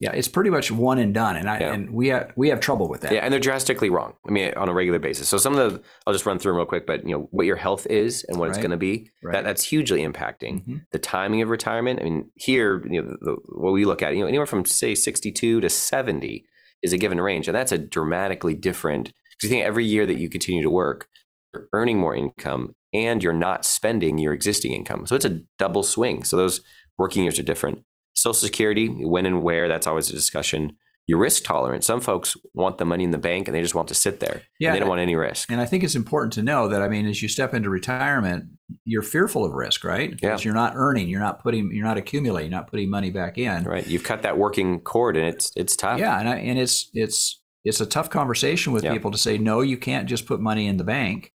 yeah, 0.00 0.10
it's 0.12 0.28
pretty 0.28 0.50
much 0.50 0.70
one 0.70 0.98
and 0.98 1.14
done. 1.14 1.36
And 1.36 1.48
I 1.48 1.58
Yeah. 1.60 1.72
and 1.72 1.90
we 1.94 2.08
have 2.08 2.32
we 2.36 2.48
have 2.48 2.60
trouble 2.60 2.88
with 2.88 3.02
that. 3.02 3.12
Yeah, 3.12 3.20
and 3.20 3.32
they're 3.32 3.40
drastically 3.40 3.90
wrong. 3.90 4.14
I 4.28 4.30
mean, 4.32 4.52
on 4.56 4.68
a 4.68 4.74
regular 4.74 4.98
basis. 4.98 5.28
So 5.28 5.38
some 5.38 5.56
of 5.56 5.72
the, 5.72 5.82
I'll 6.06 6.12
just 6.12 6.26
run 6.26 6.38
through 6.38 6.52
them 6.52 6.56
real 6.58 6.66
quick. 6.66 6.86
But 6.86 7.04
you 7.06 7.12
know, 7.14 7.28
what 7.30 7.46
your 7.46 7.56
health 7.56 7.86
is 7.86 8.24
and 8.28 8.38
what 8.38 8.48
it's 8.48 8.58
going 8.58 8.70
to 8.72 8.76
be, 8.76 9.10
Right. 9.22 9.32
that, 9.32 9.44
that's 9.44 9.64
hugely 9.64 10.00
impacting 10.02 10.64
Mhm. 10.66 10.80
the 10.92 10.98
timing 10.98 11.42
of 11.42 11.48
retirement. 11.48 12.00
I 12.00 12.04
mean, 12.04 12.30
here, 12.34 12.82
you 12.90 13.02
know, 13.02 13.16
the, 13.20 13.36
what 13.56 13.72
we 13.72 13.84
look 13.84 14.02
at, 14.02 14.14
you 14.14 14.20
know, 14.22 14.26
anywhere 14.28 14.46
from 14.46 14.64
say 14.64 14.94
62 14.94 15.60
to 15.60 15.68
70 15.68 16.44
is 16.82 16.92
a 16.92 16.98
given 16.98 17.20
range, 17.20 17.48
and 17.48 17.54
that's 17.54 17.72
a 17.72 17.78
dramatically 17.78 18.54
different. 18.54 19.12
Because 19.30 19.44
you 19.44 19.48
think 19.56 19.64
every 19.64 19.84
year 19.84 20.06
that 20.06 20.18
you 20.18 20.28
continue 20.28 20.62
to 20.62 20.70
work, 20.70 21.08
you're 21.54 21.68
earning 21.72 21.98
more 21.98 22.14
income, 22.14 22.74
and 22.92 23.22
you're 23.22 23.32
not 23.32 23.64
spending 23.64 24.18
your 24.18 24.32
existing 24.32 24.72
income. 24.72 25.06
So 25.06 25.16
it's 25.16 25.24
a 25.24 25.40
double 25.58 25.82
swing. 25.82 26.24
So 26.24 26.36
those 26.36 26.60
working 26.98 27.22
years 27.24 27.38
are 27.38 27.42
different. 27.44 27.84
Social 28.24 28.46
Security, 28.46 28.88
when 28.88 29.26
and 29.26 29.42
where, 29.42 29.68
that's 29.68 29.86
always 29.86 30.08
a 30.08 30.14
discussion. 30.14 30.76
Your 31.06 31.18
risk 31.18 31.44
tolerance. 31.44 31.86
Some 31.86 32.00
folks 32.00 32.34
want 32.54 32.78
the 32.78 32.86
money 32.86 33.04
in 33.04 33.10
the 33.10 33.18
bank 33.18 33.46
and 33.46 33.54
they 33.54 33.60
just 33.60 33.74
want 33.74 33.88
to 33.88 33.94
sit 33.94 34.20
there. 34.20 34.40
Yeah, 34.58 34.68
and 34.68 34.74
they 34.74 34.80
don't 34.80 34.88
want 34.88 35.02
any 35.02 35.14
risk. 35.14 35.50
And 35.50 35.60
I 35.60 35.66
think 35.66 35.84
it's 35.84 35.94
important 35.94 36.32
to 36.32 36.42
know 36.42 36.66
that 36.68 36.80
I 36.80 36.88
mean, 36.88 37.06
as 37.06 37.22
you 37.22 37.28
step 37.28 37.52
into 37.52 37.68
retirement, 37.68 38.46
you're 38.86 39.02
fearful 39.02 39.44
of 39.44 39.52
risk, 39.52 39.84
right? 39.84 40.08
Yeah. 40.08 40.16
Because 40.30 40.44
you're 40.46 40.54
not 40.54 40.72
earning, 40.74 41.08
you're 41.10 41.20
not 41.20 41.42
putting, 41.42 41.70
you're 41.74 41.84
not 41.84 41.98
accumulating, 41.98 42.50
you're 42.50 42.58
not 42.58 42.70
putting 42.70 42.88
money 42.88 43.10
back 43.10 43.36
in. 43.36 43.64
Right. 43.64 43.86
You've 43.86 44.04
cut 44.04 44.22
that 44.22 44.38
working 44.38 44.80
cord 44.80 45.18
and 45.18 45.26
it's 45.26 45.52
it's 45.54 45.76
tough. 45.76 46.00
Yeah, 46.00 46.18
and 46.18 46.26
I, 46.26 46.36
and 46.36 46.58
it's 46.58 46.88
it's 46.94 47.42
it's 47.66 47.82
a 47.82 47.86
tough 47.86 48.08
conversation 48.08 48.72
with 48.72 48.84
Yeah. 48.84 48.94
people 48.94 49.10
to 49.10 49.18
say 49.18 49.36
no, 49.36 49.60
you 49.60 49.76
can't 49.76 50.08
just 50.08 50.24
put 50.24 50.40
money 50.40 50.66
in 50.66 50.78
the 50.78 50.84
bank 50.84 51.34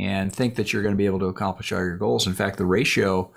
and 0.00 0.32
think 0.32 0.54
that 0.54 0.72
you're 0.72 0.82
going 0.82 0.94
to 0.94 0.98
be 0.98 1.04
able 1.04 1.18
to 1.18 1.26
accomplish 1.26 1.70
all 1.70 1.80
your 1.80 1.98
goals. 1.98 2.26
In 2.26 2.32
fact, 2.32 2.56
the 2.56 2.64
ratio, 2.64 3.30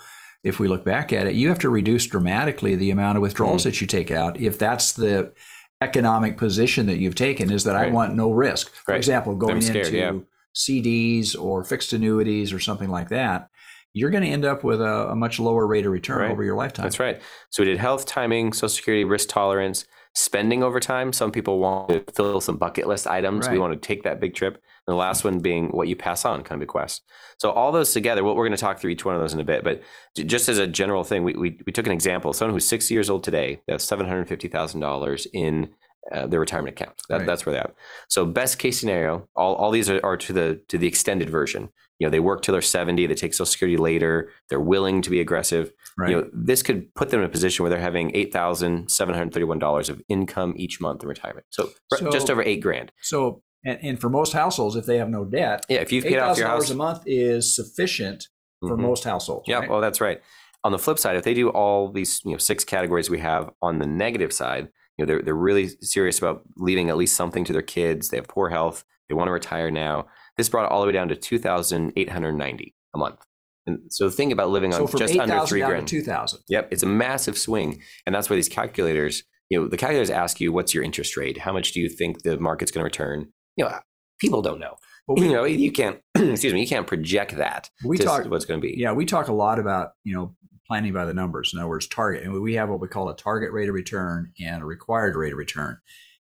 if 0.45 0.59
we 0.59 0.67
look 0.69 0.85
back 0.85 1.11
at 1.11 1.25
it, 1.27 1.33
you 1.35 1.49
have 1.49 1.59
to 1.59 1.69
reduce 1.69 2.05
dramatically 2.05 2.75
the 2.75 2.91
amount 2.91 3.17
of 3.17 3.21
withdrawals 3.23 3.63
Hmm. 3.63 3.69
that 3.69 3.81
you 3.81 3.87
take 3.87 4.11
out 4.11 4.39
if 4.39 4.57
that's 4.57 4.93
the 4.93 5.33
economic 5.81 6.37
position 6.37 6.85
that 6.85 6.97
you've 6.99 7.15
taken 7.15 7.51
is 7.51 7.63
that 7.65 7.75
I 7.75 7.87
want 7.89 8.15
no 8.15 8.31
risk. 8.31 8.71
For 8.71 8.91
Right. 8.93 8.97
example, 8.97 9.35
going 9.35 9.59
scared, 9.61 9.87
into 9.87 9.97
yeah. 9.97 10.11
CDs 10.55 11.35
or 11.35 11.63
fixed 11.63 11.91
annuities 11.93 12.53
or 12.53 12.59
something 12.59 12.89
like 12.89 13.09
that, 13.09 13.49
you're 13.93 14.09
going 14.09 14.23
to 14.23 14.29
end 14.29 14.45
up 14.45 14.63
with 14.63 14.81
a, 14.81 15.09
a 15.09 15.15
much 15.15 15.39
lower 15.39 15.65
rate 15.67 15.85
of 15.85 15.91
return 15.91 16.19
Right. 16.19 16.31
over 16.31 16.43
your 16.43 16.55
lifetime. 16.55 16.83
That's 16.85 16.99
right. 16.99 17.21
So 17.49 17.63
we 17.63 17.69
did 17.69 17.77
health, 17.77 18.05
timing, 18.05 18.53
social 18.53 18.69
security, 18.69 19.03
risk 19.03 19.29
tolerance, 19.29 19.85
spending 20.13 20.63
over 20.63 20.79
time. 20.79 21.11
Some 21.11 21.31
people 21.31 21.59
want 21.59 21.89
to 21.89 22.03
fill 22.13 22.39
some 22.39 22.57
bucket 22.57 22.87
list 22.87 23.05
items. 23.07 23.49
We 23.49 23.59
want 23.59 23.73
to 23.73 23.79
take 23.87 24.03
that 24.03 24.19
big 24.21 24.33
trip. 24.33 24.61
And 24.87 24.93
the 24.93 24.97
last 24.97 25.23
one 25.23 25.39
being 25.39 25.69
what 25.69 25.87
you 25.87 25.95
pass 25.95 26.25
on, 26.25 26.43
kind 26.43 26.61
of 26.61 26.67
bequest. 26.67 27.01
So 27.39 27.49
all 27.49 27.71
those 27.71 27.91
together, 27.91 28.23
what 28.23 28.35
we're 28.35 28.45
going 28.45 28.55
to 28.57 28.61
talk 28.61 28.79
through 28.79 28.91
each 28.91 29.03
one 29.03 29.15
of 29.15 29.21
those 29.21 29.33
in 29.33 29.39
a 29.39 29.43
bit. 29.43 29.63
But 29.63 29.81
just 30.15 30.47
as 30.47 30.57
a 30.59 30.67
general 30.67 31.03
thing, 31.03 31.23
we, 31.23 31.33
we, 31.33 31.59
we 31.65 31.73
took 31.73 31.87
an 31.87 31.91
example. 31.91 32.33
Someone 32.33 32.53
who's 32.53 32.67
60 32.67 32.93
years 32.93 33.09
old 33.09 33.23
today, 33.23 33.61
they 33.65 33.73
have 33.73 33.81
$750,000 33.81 35.27
in 35.33 35.69
uh, 36.11 36.27
their 36.27 36.39
retirement 36.39 36.79
account. 36.79 37.01
That, 37.09 37.17
Right. 37.17 37.25
That's 37.25 37.45
where 37.45 37.53
they 37.53 37.59
have. 37.59 37.73
So 38.09 38.25
best 38.25 38.59
case 38.59 38.79
scenario, 38.79 39.27
all, 39.35 39.55
all 39.55 39.71
these 39.71 39.89
are, 39.89 39.99
are 40.03 40.17
to 40.17 40.33
the 40.33 40.61
to 40.67 40.77
the 40.77 40.85
extended 40.87 41.29
version. 41.31 41.69
You 41.97 42.05
know, 42.05 42.11
they 42.11 42.19
work 42.19 42.41
till 42.41 42.51
they're 42.51 42.61
70, 42.61 43.07
they 43.07 43.15
take 43.15 43.33
Social 43.33 43.45
Security 43.45 43.77
later, 43.77 44.29
they're 44.49 44.59
willing 44.59 45.01
to 45.01 45.09
be 45.09 45.19
aggressive. 45.21 45.71
Right. 45.97 46.09
You 46.11 46.15
know, 46.17 46.29
this 46.33 46.61
could 46.61 46.93
put 46.93 47.09
them 47.09 47.21
in 47.21 47.25
a 47.25 47.29
position 47.29 47.63
where 47.63 47.69
they're 47.69 47.79
having 47.79 48.11
eight 48.13 48.33
thousand 48.33 48.89
seven 48.91 49.15
hundred 49.15 49.33
thirty-one 49.33 49.59
dollars 49.59 49.89
of 49.89 50.01
income 50.09 50.53
each 50.57 50.79
month 50.81 51.01
in 51.01 51.09
retirement. 51.09 51.45
So, 51.49 51.69
So- 51.93 52.11
just 52.11 52.29
over 52.29 52.43
eight 52.43 52.61
grand. 52.61 52.91
so, 53.01 53.41
and, 53.65 53.79
and 53.81 53.99
for 53.99 54.09
most 54.09 54.33
households, 54.33 54.75
if 54.75 54.85
they 54.85 54.97
have 54.97 55.09
no 55.09 55.25
debt, 55.25 55.65
Yeah, 55.67 55.77
if 55.79 55.91
you've 55.91 56.05
eight 56.05 56.09
paid 56.13 56.19
off 56.19 56.37
your 56.37 56.47
dollars 56.47 56.65
house, 56.65 56.71
a 56.71 56.75
month 56.75 57.03
is 57.05 57.53
sufficient 57.55 58.27
for 58.61 58.77
Mhm. 58.77 58.81
most 58.81 59.03
households. 59.03 59.45
Yeah, 59.47 59.59
right? 59.59 59.69
well, 59.69 59.81
that's 59.81 59.99
right. 59.99 60.21
On 60.63 60.71
the 60.71 60.79
flip 60.79 60.97
side, 60.97 61.15
if 61.17 61.23
they 61.23 61.33
do 61.33 61.49
all 61.49 61.91
these, 61.91 62.21
you 62.25 62.31
know, 62.31 62.37
six 62.37 62.63
categories 62.63 63.09
we 63.09 63.19
have 63.19 63.51
on 63.61 63.79
the 63.79 63.85
negative 63.85 64.31
side, 64.33 64.69
you 64.97 65.05
know, 65.05 65.07
they're 65.07 65.21
they're 65.21 65.35
really 65.35 65.67
serious 65.81 66.17
about 66.17 66.41
leaving 66.57 66.89
at 66.89 66.97
least 66.97 67.15
something 67.15 67.43
to 67.45 67.53
their 67.53 67.61
kids. 67.61 68.09
They 68.09 68.17
have 68.17 68.27
poor 68.27 68.49
health. 68.49 68.83
They 69.09 69.13
want 69.15 69.27
to 69.27 69.31
retire 69.33 69.69
now. 69.69 70.07
This 70.37 70.49
brought 70.49 70.65
it 70.65 70.71
all 70.71 70.81
the 70.81 70.87
way 70.87 70.93
down 70.93 71.09
to 71.09 71.15
two 71.15 71.37
thousand 71.37 71.93
eight 71.97 72.09
hundred 72.09 72.33
ninety 72.33 72.73
a 72.95 72.97
month. 72.97 73.19
And 73.67 73.79
so 73.89 74.09
think 74.09 74.31
about 74.31 74.49
living 74.49 74.71
so 74.71 74.81
on 74.83 74.87
from 74.87 74.99
just 74.99 75.13
eight 75.13 75.19
under 75.19 75.35
thousand 75.35 75.47
three 75.49 75.59
down 75.59 75.69
grand. 75.69 75.87
to 75.87 75.99
two 75.99 76.03
thousand. 76.03 76.39
Yep, 76.49 76.69
it's 76.71 76.83
a 76.83 76.87
massive 76.87 77.37
swing, 77.37 77.81
and 78.05 78.15
that's 78.15 78.29
why 78.29 78.35
these 78.35 78.49
calculators. 78.49 79.23
You 79.49 79.59
know, 79.61 79.67
the 79.67 79.77
calculators 79.77 80.09
ask 80.09 80.39
you, 80.41 80.51
"What's 80.51 80.73
your 80.73 80.83
interest 80.83 81.15
rate? 81.17 81.37
How 81.39 81.53
much 81.53 81.71
do 81.73 81.79
you 81.79 81.89
think 81.89 82.23
the 82.23 82.39
market's 82.39 82.71
going 82.71 82.81
to 82.81 82.85
return?" 82.85 83.31
You 83.55 83.65
know, 83.65 83.79
people 84.19 84.41
don't 84.41 84.59
know. 84.59 84.77
But 85.07 85.19
you 85.19 85.31
know, 85.31 85.43
you 85.43 85.71
can't. 85.71 85.99
excuse 86.15 86.53
me, 86.53 86.61
you 86.61 86.67
can't 86.67 86.87
project 86.87 87.37
that. 87.37 87.69
we 87.83 87.97
talk, 87.97 88.25
what's 88.25 88.45
going 88.45 88.59
to 88.59 88.67
be. 88.67 88.75
yeah, 88.77 88.91
we 88.91 89.05
talk 89.05 89.27
a 89.27 89.33
lot 89.33 89.59
about 89.59 89.91
you 90.03 90.15
know 90.15 90.35
planning 90.67 90.93
by 90.93 91.05
the 91.05 91.13
numbers. 91.13 91.51
In 91.53 91.59
other 91.59 91.69
words, 91.69 91.87
target, 91.87 92.23
and 92.23 92.41
we 92.41 92.55
have 92.55 92.69
what 92.69 92.79
we 92.79 92.87
call 92.87 93.09
a 93.09 93.15
target 93.15 93.51
rate 93.51 93.69
of 93.69 93.75
return 93.75 94.31
and 94.43 94.63
a 94.63 94.65
required 94.65 95.15
rate 95.15 95.33
of 95.33 95.37
return. 95.37 95.77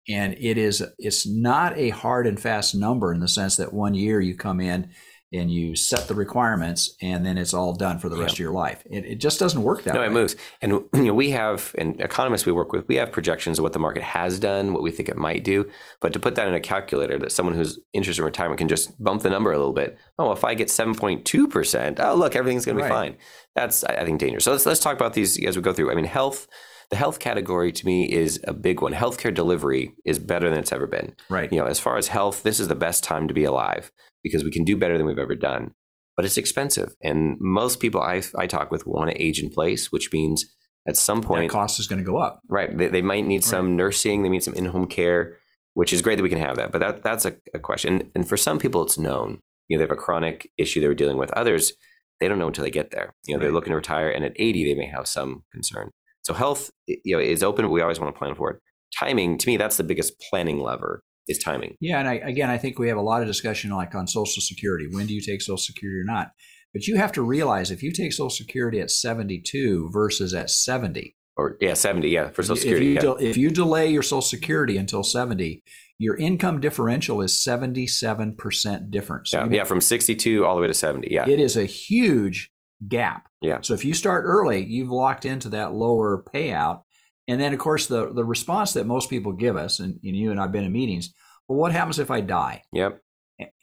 and 0.10 0.36
it 0.40 0.58
is 0.58 0.84
it's 0.98 1.28
not 1.28 1.78
a 1.78 1.90
hard 1.90 2.28
and 2.28 2.40
fast 2.40 2.76
number 2.76 3.14
in 3.14 3.20
the 3.20 3.28
sense 3.28 3.56
that 3.58 3.74
one 3.74 3.94
year 3.94 4.20
you 4.20 4.36
come 4.36 4.60
in 4.60 4.90
and 5.34 5.52
you 5.52 5.76
set 5.76 6.08
the 6.08 6.16
requirements 6.16 6.96
and 7.02 7.26
then 7.26 7.38
it's 7.38 7.54
all 7.54 7.74
done 7.74 8.00
for 8.00 8.08
the 8.08 8.16
rest 8.16 8.34
yeah. 8.34 8.36
of 8.36 8.40
your 8.40 8.52
life. 8.52 8.84
It, 8.90 9.06
it, 9.06 9.16
just 9.16 9.40
doesn't 9.40 9.62
work 9.62 9.84
that 9.84 9.94
no, 9.94 10.00
way. 10.00 10.06
No, 10.06 10.12
it 10.12 10.14
moves. 10.14 10.36
And 10.62 10.72
you 10.72 10.90
know, 10.94 11.14
we 11.14 11.32
have, 11.32 11.76
and 11.78 12.00
economists 12.00 12.46
we 12.46 12.54
work 12.54 12.72
with, 12.72 12.88
we 12.88 12.96
have 12.96 13.12
projections 13.12 13.60
of 13.60 13.64
what 13.64 13.74
the 13.74 13.80
market 13.80 14.04
has 14.04 14.40
done, 14.40 14.74
what 14.74 14.84
we 14.84 14.92
think 14.92 15.10
it 15.10 15.18
might 15.18 15.44
do. 15.44 15.70
But 16.00 16.14
to 16.14 16.20
put 16.20 16.36
that 16.36 16.48
in 16.48 16.54
a 16.54 16.62
calculator 16.62 17.20
that 17.20 17.34
someone 17.34 17.56
who's 17.56 17.78
interested 17.94 18.22
in 18.22 18.26
retirement 18.26 18.60
can 18.60 18.70
just 18.70 19.02
bump 19.04 19.22
the 19.22 19.30
number 19.30 19.52
a 19.52 19.58
little 19.58 19.74
bit. 19.74 19.98
Oh, 20.18 20.32
if 20.32 20.46
I 20.46 20.54
get 20.54 20.70
7.2%, 20.70 22.00
oh, 22.00 22.16
look, 22.16 22.36
everything's 22.36 22.66
going 22.66 22.78
to 22.78 22.84
be 22.84 22.90
right. 22.90 23.12
fine. 23.12 23.18
That's, 23.54 23.84
I 23.84 24.06
think, 24.06 24.20
dangerous. 24.20 24.46
So 24.46 24.52
let's, 24.52 24.66
let's 24.66 24.80
talk 24.80 24.96
about 24.96 25.14
these 25.14 25.44
as 25.44 25.58
we 25.58 25.62
go 25.62 25.74
through. 25.74 25.92
I 25.92 25.96
mean, 25.96 26.06
health, 26.06 26.48
the 26.90 26.96
health 26.96 27.20
category 27.20 27.72
to 27.72 27.86
me 27.86 28.12
is 28.12 28.40
a 28.46 28.54
big 28.54 28.82
one. 28.82 28.94
Healthcare 28.94 29.34
delivery 29.34 29.94
is 30.06 30.20
better 30.20 30.50
than 30.50 30.60
it's 30.60 30.72
ever 30.72 30.88
been. 30.88 31.16
Right. 31.30 31.52
You 31.52 31.60
know, 31.60 31.66
as 31.66 31.80
far 31.80 31.98
as 31.98 32.08
health, 32.08 32.44
this 32.44 32.60
is 32.60 32.70
the 32.70 32.76
best 32.76 33.04
time 33.04 33.28
to 33.28 33.34
be 33.34 33.44
alive 33.44 33.92
because 34.24 34.44
we 34.44 34.52
can 34.52 34.64
do 34.64 34.78
better 34.78 34.98
than 34.98 35.06
we've 35.06 35.20
ever 35.20 35.36
done 35.36 35.74
but 36.18 36.26
it's 36.26 36.38
expensive. 36.38 36.96
And 37.02 37.38
most 37.40 37.80
people 37.80 38.02
I, 38.02 38.24
I 38.36 38.48
talk 38.48 38.72
with 38.72 38.88
want 38.88 39.12
to 39.12 39.22
age 39.22 39.42
in 39.42 39.50
place, 39.50 39.92
which 39.92 40.12
means 40.12 40.46
at 40.88 40.98
some 40.98 41.22
point 41.22 41.44
that 41.44 41.54
cost 41.54 41.80
is 41.80 41.88
going 41.88 42.04
to 42.04 42.12
go 42.12 42.18
up. 42.18 42.42
Right. 42.50 42.76
They, 42.76 42.88
they 42.88 43.02
might 43.04 43.26
need 43.26 43.44
some 43.44 43.68
right. 43.68 43.76
nursing. 43.76 44.24
They 44.24 44.30
need 44.30 44.44
some 44.44 44.56
in-home 44.56 44.88
care, 44.88 45.38
which 45.76 45.94
is 45.94 46.02
great 46.02 46.16
that 46.16 46.24
we 46.24 46.30
can 46.30 46.40
have 46.40 46.58
that. 46.58 46.72
But 46.72 46.80
that 46.80 47.04
that's 47.04 47.26
a, 47.26 47.36
a 47.54 47.60
question. 47.60 47.94
And, 47.94 48.12
and, 48.16 48.28
for 48.28 48.36
some 48.36 48.58
people, 48.58 48.82
it's 48.84 48.98
known. 48.98 49.40
You 49.68 49.78
know, 49.78 49.80
they 49.80 49.90
have 49.90 49.98
a 49.98 50.02
chronic 50.02 50.50
issue 50.58 50.82
they 50.82 50.88
were 50.88 50.96
dealing 50.96 51.18
with. 51.18 51.32
Others, 51.32 51.74
they 52.20 52.28
don't 52.28 52.40
know 52.40 52.48
until 52.48 52.64
they 52.64 52.72
get 52.72 52.90
there. 52.90 53.14
You 53.28 53.34
know, 53.34 53.38
right. 53.38 53.44
they're 53.44 53.54
looking 53.54 53.72
to 53.72 53.76
retire, 53.76 54.10
and 54.10 54.26
at 54.26 54.34
80, 54.38 54.66
they 54.66 54.80
may 54.80 54.88
have 54.88 55.08
some 55.08 55.44
concern. 55.52 55.92
So 56.28 56.34
health, 56.34 56.70
you 56.88 57.16
know, 57.16 57.22
is 57.22 57.42
open. 57.42 57.64
But 57.64 57.72
we 57.72 57.82
always 57.82 58.02
want 58.02 58.14
to 58.14 58.20
plan 58.20 58.36
for 58.36 58.52
it. 58.52 58.60
Timing, 59.00 59.38
to 59.38 59.48
me, 59.48 59.56
that's 59.56 59.78
the 59.78 59.84
biggest 59.86 60.22
planning 60.30 60.60
lever 60.60 61.02
is 61.30 61.38
timing. 61.38 61.78
Yeah, 61.80 62.00
and 62.00 62.10
I, 62.10 62.16
again, 62.16 62.50
I 62.50 62.58
think 62.58 62.78
we 62.78 62.90
have 62.90 62.98
a 62.98 63.02
lot 63.02 63.22
of 63.22 63.28
discussion 63.28 63.72
like 63.72 63.96
on 63.96 64.08
Social 64.08 64.42
Security. 64.42 64.90
When 64.92 65.08
do 65.08 65.14
you 65.14 65.22
take 65.22 65.42
Social 65.42 65.58
Security 65.58 66.02
or 66.02 66.04
not? 66.04 66.32
But 66.74 66.86
you 66.86 66.98
have 66.98 67.14
to 67.14 67.22
realize 67.22 67.72
if 67.72 67.82
you 67.82 67.94
take 67.94 68.12
Social 68.12 68.30
Security 68.30 68.82
at 68.82 68.92
72 68.92 69.90
versus 69.94 70.34
at 70.34 70.50
70, 70.50 71.16
or 71.38 71.56
yeah, 71.62 71.76
70, 71.76 72.10
yeah, 72.10 72.30
for 72.32 72.44
Social 72.44 72.58
Security. 72.58 72.98
If 72.98 73.04
you, 73.04 73.10
yeah. 73.10 73.18
de- 73.20 73.30
if 73.30 73.38
you 73.38 73.50
delay 73.50 73.88
your 73.90 74.04
Social 74.04 74.22
Security 74.22 74.76
until 74.76 75.04
70, 75.04 75.64
your 75.98 76.18
income 76.18 76.60
differential 76.60 77.22
is 77.22 77.32
77% 77.34 78.92
difference. 78.92 79.32
Yeah, 79.32 79.48
yeah, 79.50 79.64
from 79.64 79.80
62 79.80 80.46
all 80.46 80.56
the 80.56 80.62
way 80.62 80.68
to 80.68 80.74
70. 80.74 81.08
Yeah. 81.10 81.26
It 81.26 81.40
is 81.40 81.56
a 81.56 81.64
huge 81.64 82.52
gap. 82.88 83.28
Yeah. 83.42 83.60
So 83.62 83.74
if 83.74 83.86
you 83.86 83.94
start 83.94 84.26
early, 84.26 84.64
you've 84.64 84.90
locked 84.90 85.26
into 85.26 85.50
that 85.50 85.74
lower 85.74 86.24
payout. 86.34 86.84
And 87.28 87.42
then, 87.42 87.54
of 87.54 87.60
course, 87.60 87.88
the, 87.88 88.14
the 88.14 88.24
response 88.24 88.74
that 88.74 88.86
most 88.86 89.10
people 89.10 89.34
give 89.34 89.58
us, 89.58 89.80
and, 89.80 90.00
and 90.04 90.16
you 90.16 90.32
and 90.32 90.40
I've 90.40 90.52
been 90.52 90.64
in 90.64 90.72
meetings, 90.72 91.14
well, 91.48 91.58
what 91.58 91.72
happens 91.72 92.00
if 92.00 92.12
I 92.12 92.22
die? 92.22 92.64
Yep. 92.72 93.02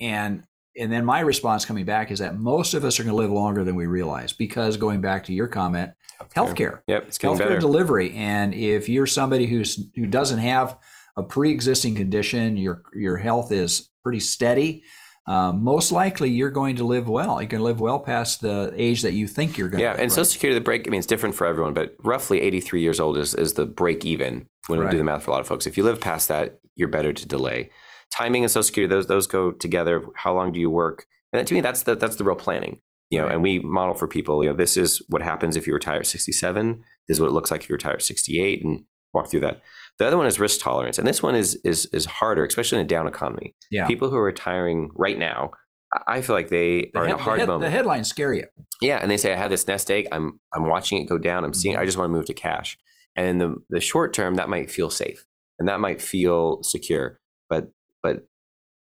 And 0.01 0.45
and 0.77 0.93
then 0.93 1.05
my 1.05 1.21
response 1.21 1.65
coming 1.65 1.85
back 1.85 2.11
is 2.11 2.19
that 2.19 2.39
most 2.39 2.75
of 2.75 2.85
us 2.85 2.99
are 2.99 3.05
going 3.05 3.15
to 3.15 3.23
live 3.23 3.31
longer 3.31 3.63
than 3.63 3.77
we 3.77 3.87
realize 3.87 4.33
because 4.33 4.77
going 4.77 5.01
back 5.01 5.25
to 5.25 5.33
your 5.33 5.47
comment, 5.47 5.93
healthcare. 6.21 6.35
healthcare. 6.35 6.81
Yep, 6.89 7.05
it's 7.07 7.19
healthcare 7.19 7.39
better. 7.39 7.59
delivery. 7.61 8.13
And 8.15 8.55
if 8.55 8.89
you're 8.89 9.07
somebody 9.07 9.47
who's 9.47 9.89
who 9.95 10.07
doesn't 10.07 10.41
have 10.41 10.77
a 11.17 11.23
pre-existing 11.23 11.95
condition, 11.95 12.57
your 12.57 12.83
your 12.95 13.17
health 13.17 13.53
is 13.53 13.91
pretty 14.03 14.21
steady, 14.21 14.83
uh, 15.27 15.53
most 15.53 15.91
likely 15.91 16.31
you're 16.31 16.51
going 16.51 16.77
to 16.77 16.85
live 16.85 17.09
well. 17.09 17.41
You 17.41 17.49
can 17.49 17.63
live 17.63 17.81
well 17.81 17.99
past 17.99 18.41
the 18.41 18.73
age 18.77 19.03
that 19.03 19.13
you 19.13 19.27
think 19.27 19.57
you're 19.57 19.69
going 19.69 19.81
yeah, 19.81 19.93
to. 19.93 19.99
Yeah, 19.99 20.03
and 20.03 20.11
right. 20.11 20.15
Social 20.15 20.27
Security, 20.27 20.59
the 20.59 20.65
break, 20.65 20.87
I 20.87 20.91
mean, 20.91 20.99
it's 20.99 21.07
different 21.07 21.35
for 21.35 21.47
everyone, 21.47 21.73
but 21.73 21.95
roughly 22.03 22.41
83 22.41 22.83
years 22.83 23.01
old 23.01 23.17
is, 23.17 23.35
is 23.35 23.55
the 23.55 23.65
break 23.65 24.05
even 24.05 24.47
when 24.67 24.81
right. 24.81 24.87
we 24.87 24.91
do 24.93 24.99
the 24.99 25.05
math 25.05 25.25
for 25.25 25.31
a 25.31 25.35
lot 25.35 25.41
of 25.41 25.47
folks. 25.47 25.67
If 25.67 25.79
you 25.79 25.85
live 25.85 26.01
past 26.01 26.29
that, 26.29 26.59
you're 26.77 26.89
better 26.89 27.13
to 27.13 27.27
delay. 27.27 27.71
Timing 28.11 28.45
and 28.45 28.51
Social 28.51 28.65
Security, 28.65 28.95
those 28.95 29.07
those 29.07 29.27
go 29.27 29.51
together. 29.51 30.05
How 30.15 30.35
long 30.35 30.53
do 30.53 30.61
you 30.61 30.71
work? 30.71 31.07
And 31.33 31.47
to 31.47 31.55
me, 31.55 31.61
that's 31.61 31.83
the 31.83 31.97
that's 31.97 32.17
the 32.17 32.25
real 32.25 32.37
planning. 32.37 32.81
You 33.11 33.19
know, 33.19 33.27
right. 33.27 33.35
and 33.35 33.43
we 33.43 33.59
model 33.61 33.95
for 33.95 34.09
people. 34.09 34.43
You 34.43 34.51
know, 34.51 34.57
this 34.57 34.77
is 34.77 35.03
what 35.09 35.23
happens 35.23 35.57
if 35.57 35.67
you 35.67 35.75
retire 35.75 36.01
at 36.01 36.07
67. 36.07 36.85
This 37.09 37.17
is 37.17 37.21
what 37.21 37.29
it 37.29 37.33
looks 37.33 37.51
like 37.51 37.63
if 37.63 37.69
you 37.69 37.75
retire 37.75 37.95
at 37.95 38.03
68, 38.03 38.65
and 38.65 38.85
walk 39.13 39.31
through 39.31 39.41
that. 39.41 39.63
The 39.99 40.07
other 40.07 40.17
one 40.17 40.27
is 40.27 40.41
risk 40.41 40.61
tolerance, 40.61 40.99
and 40.99 41.07
this 41.07 41.23
one 41.23 41.35
is 41.35 41.57
is 41.65 41.87
is 41.87 42.05
harder, 42.05 42.45
especially 42.45 42.81
in 42.81 42.85
a 42.85 42.89
down 42.89 43.07
economy. 43.07 43.55
Yeah, 43.71 43.87
people 43.87 44.11
who 44.11 44.17
are 44.17 44.25
retiring 44.25 44.91
right 44.95 45.19
now, 45.19 45.53
I 46.07 46.21
feel 46.21 46.35
like 46.35 46.49
they 46.49 46.91
the 46.93 46.99
are 46.99 47.05
in 47.05 47.13
a 47.13 47.17
hard 47.17 47.39
the 47.39 47.43
head- 47.43 47.49
moment. 47.49 47.71
The 47.71 47.77
headlines 47.77 48.09
scare 48.09 48.35
you. 48.35 48.47
Yeah, 48.81 48.99
and 49.01 49.11
they 49.11 49.17
say, 49.17 49.33
"I 49.33 49.37
have 49.37 49.51
this 49.51 49.67
nest 49.69 49.91
egg. 49.91 50.09
I'm 50.11 50.41
I'm 50.53 50.69
watching 50.69 51.01
it 51.01 51.09
go 51.09 51.19
down. 51.19 51.45
I'm 51.45 51.55
seeing. 51.55 51.77
I 51.77 51.81
mm-hmm. 51.81 51.87
just 51.87 51.99
want 51.99 52.11
to 52.11 52.13
move 52.17 52.27
to 52.27 52.35
cash." 52.35 52.77
And 53.17 53.29
in 53.29 53.39
the 53.39 53.57
the 53.71 53.81
short 53.81 54.13
term, 54.13 54.35
that 54.35 54.49
might 54.49 54.71
feel 54.71 54.91
safe 54.91 55.25
and 55.59 55.69
that 55.69 55.81
might 55.81 56.03
feel 56.03 56.63
secure, 56.63 57.21
but 57.49 57.69
but 58.03 58.27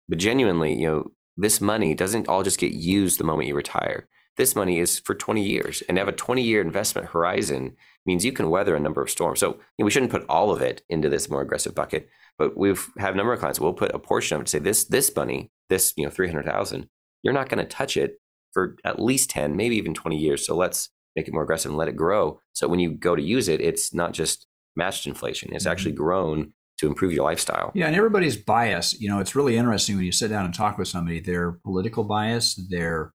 but 0.08 0.18
genuinely, 0.18 0.74
you 0.74 0.88
know, 0.88 1.12
this 1.38 1.62
money 1.62 1.94
doesn't 1.94 2.28
all 2.28 2.44
just 2.44 2.60
get 2.60 2.74
used 2.74 3.20
the 3.20 3.24
moment 3.24 3.48
you 3.48 3.56
retire. 3.56 4.08
This 4.40 4.56
money 4.56 4.80
is 4.80 5.00
for 5.00 5.14
20 5.14 5.44
years, 5.44 5.84
and 5.90 5.98
have 5.98 6.08
a 6.08 6.14
20 6.14 6.42
year 6.42 6.62
investment 6.62 7.10
horizon 7.10 7.76
means 8.06 8.24
you 8.24 8.32
can 8.32 8.50
weather 8.50 8.74
a 8.74 8.80
number 8.80 9.02
of 9.02 9.10
storms. 9.10 9.42
So 9.42 9.48
you 9.48 9.56
know, 9.80 9.86
we 9.86 9.92
shouldn't 9.92 10.14
put 10.14 10.26
all 10.30 10.52
of 10.52 10.62
it 10.62 10.82
into 10.88 11.10
this 11.10 11.30
more 11.30 11.42
aggressive 11.42 11.76
bucket, 11.76 12.08
but 12.38 12.58
we've 12.58 12.88
have 12.98 13.16
a 13.16 13.18
number 13.18 13.34
of 13.34 13.40
clients. 13.42 13.60
We'll 13.60 13.74
put 13.74 13.94
a 13.94 14.00
portion 14.00 14.36
of 14.36 14.42
it 14.42 14.46
to 14.46 14.52
say 14.52 14.60
this 14.60 14.86
this 14.86 15.14
money, 15.14 15.52
this 15.68 15.92
you 15.98 16.06
know 16.06 16.10
300,000, 16.10 16.88
you're 17.22 17.34
not 17.34 17.50
going 17.50 17.58
to 17.58 17.66
touch 17.66 17.98
it 17.98 18.22
for 18.54 18.78
at 18.86 19.02
least 19.02 19.30
10, 19.30 19.58
maybe 19.58 19.76
even 19.76 19.94
20 19.94 20.16
years. 20.16 20.46
So 20.46 20.56
let's 20.56 20.90
make 21.18 21.28
it 21.28 21.34
more 21.34 21.44
aggressive 21.44 21.72
and 21.72 21.78
let 21.78 21.90
it 21.90 21.98
grow. 21.98 22.40
So 22.54 22.70
when 22.70 22.80
you 22.80 22.92
go 22.92 23.18
to 23.18 23.22
use 23.22 23.50
it, 23.50 23.60
it's 23.60 23.94
not 23.94 24.14
just 24.14 24.48
matched 24.74 25.06
inflation; 25.06 25.54
it's 25.54 25.66
mm-hmm. 25.66 25.72
actually 25.74 25.92
grown 25.92 26.54
to 26.78 26.88
improve 26.88 27.12
your 27.12 27.26
lifestyle. 27.26 27.74
Yeah, 27.76 27.88
and 27.88 27.96
everybody's 27.98 28.38
bias, 28.38 28.98
you 29.02 29.10
know, 29.10 29.20
it's 29.20 29.36
really 29.36 29.58
interesting 29.58 29.98
when 29.98 30.06
you 30.06 30.14
sit 30.14 30.30
down 30.30 30.46
and 30.46 30.54
talk 30.54 30.78
with 30.78 30.88
somebody, 30.88 31.20
their 31.20 31.52
political 31.52 32.06
bias, 32.06 32.56
their 32.70 33.12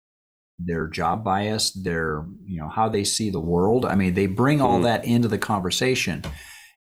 their 0.59 0.87
job 0.87 1.25
bias, 1.25 1.73
their, 1.73 2.25
you 2.45 2.59
know, 2.59 2.69
how 2.69 2.89
they 2.89 3.05
see 3.05 3.31
the 3.31 3.41
world. 3.41 3.85
I 3.85 3.95
mean, 3.95 4.15
they 4.15 4.27
bring 4.27 4.61
all 4.61 4.81
mm. 4.81 4.85
that 4.85 5.05
into 5.05 5.29
the 5.29 5.39
conversation. 5.39 6.23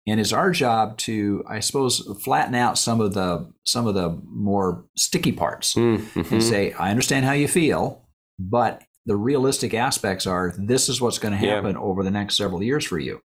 And 0.07 0.19
it's 0.19 0.33
our 0.33 0.51
job 0.51 0.99
to, 0.99 1.45
I 1.49 1.61
suppose, 1.61 2.01
flatten 2.23 2.55
out 2.55 2.77
some 2.77 3.01
of 3.01 3.15
the 3.15 3.53
some 3.65 3.87
of 3.87 3.95
the 3.95 4.21
more 4.27 4.85
sticky 4.97 5.33
parts 5.33 5.75
mm-hmm. 5.75 6.35
and 6.35 6.43
say, 6.43 6.73
I 6.73 6.91
understand 6.91 7.25
how 7.25 7.33
you 7.33 7.47
feel, 7.47 8.09
but 8.39 8.83
the 9.07 9.17
realistic 9.17 9.75
aspects 9.75 10.27
are 10.27 10.55
this 10.59 10.89
is 10.89 11.01
what's 11.01 11.19
going 11.19 11.33
to 11.33 11.39
happen 11.39 11.73
yeah. 11.73 11.81
over 11.81 12.03
the 12.03 12.11
next 12.11 12.37
several 12.37 12.63
years 12.63 12.85
for 12.85 12.99
you. 12.99 13.21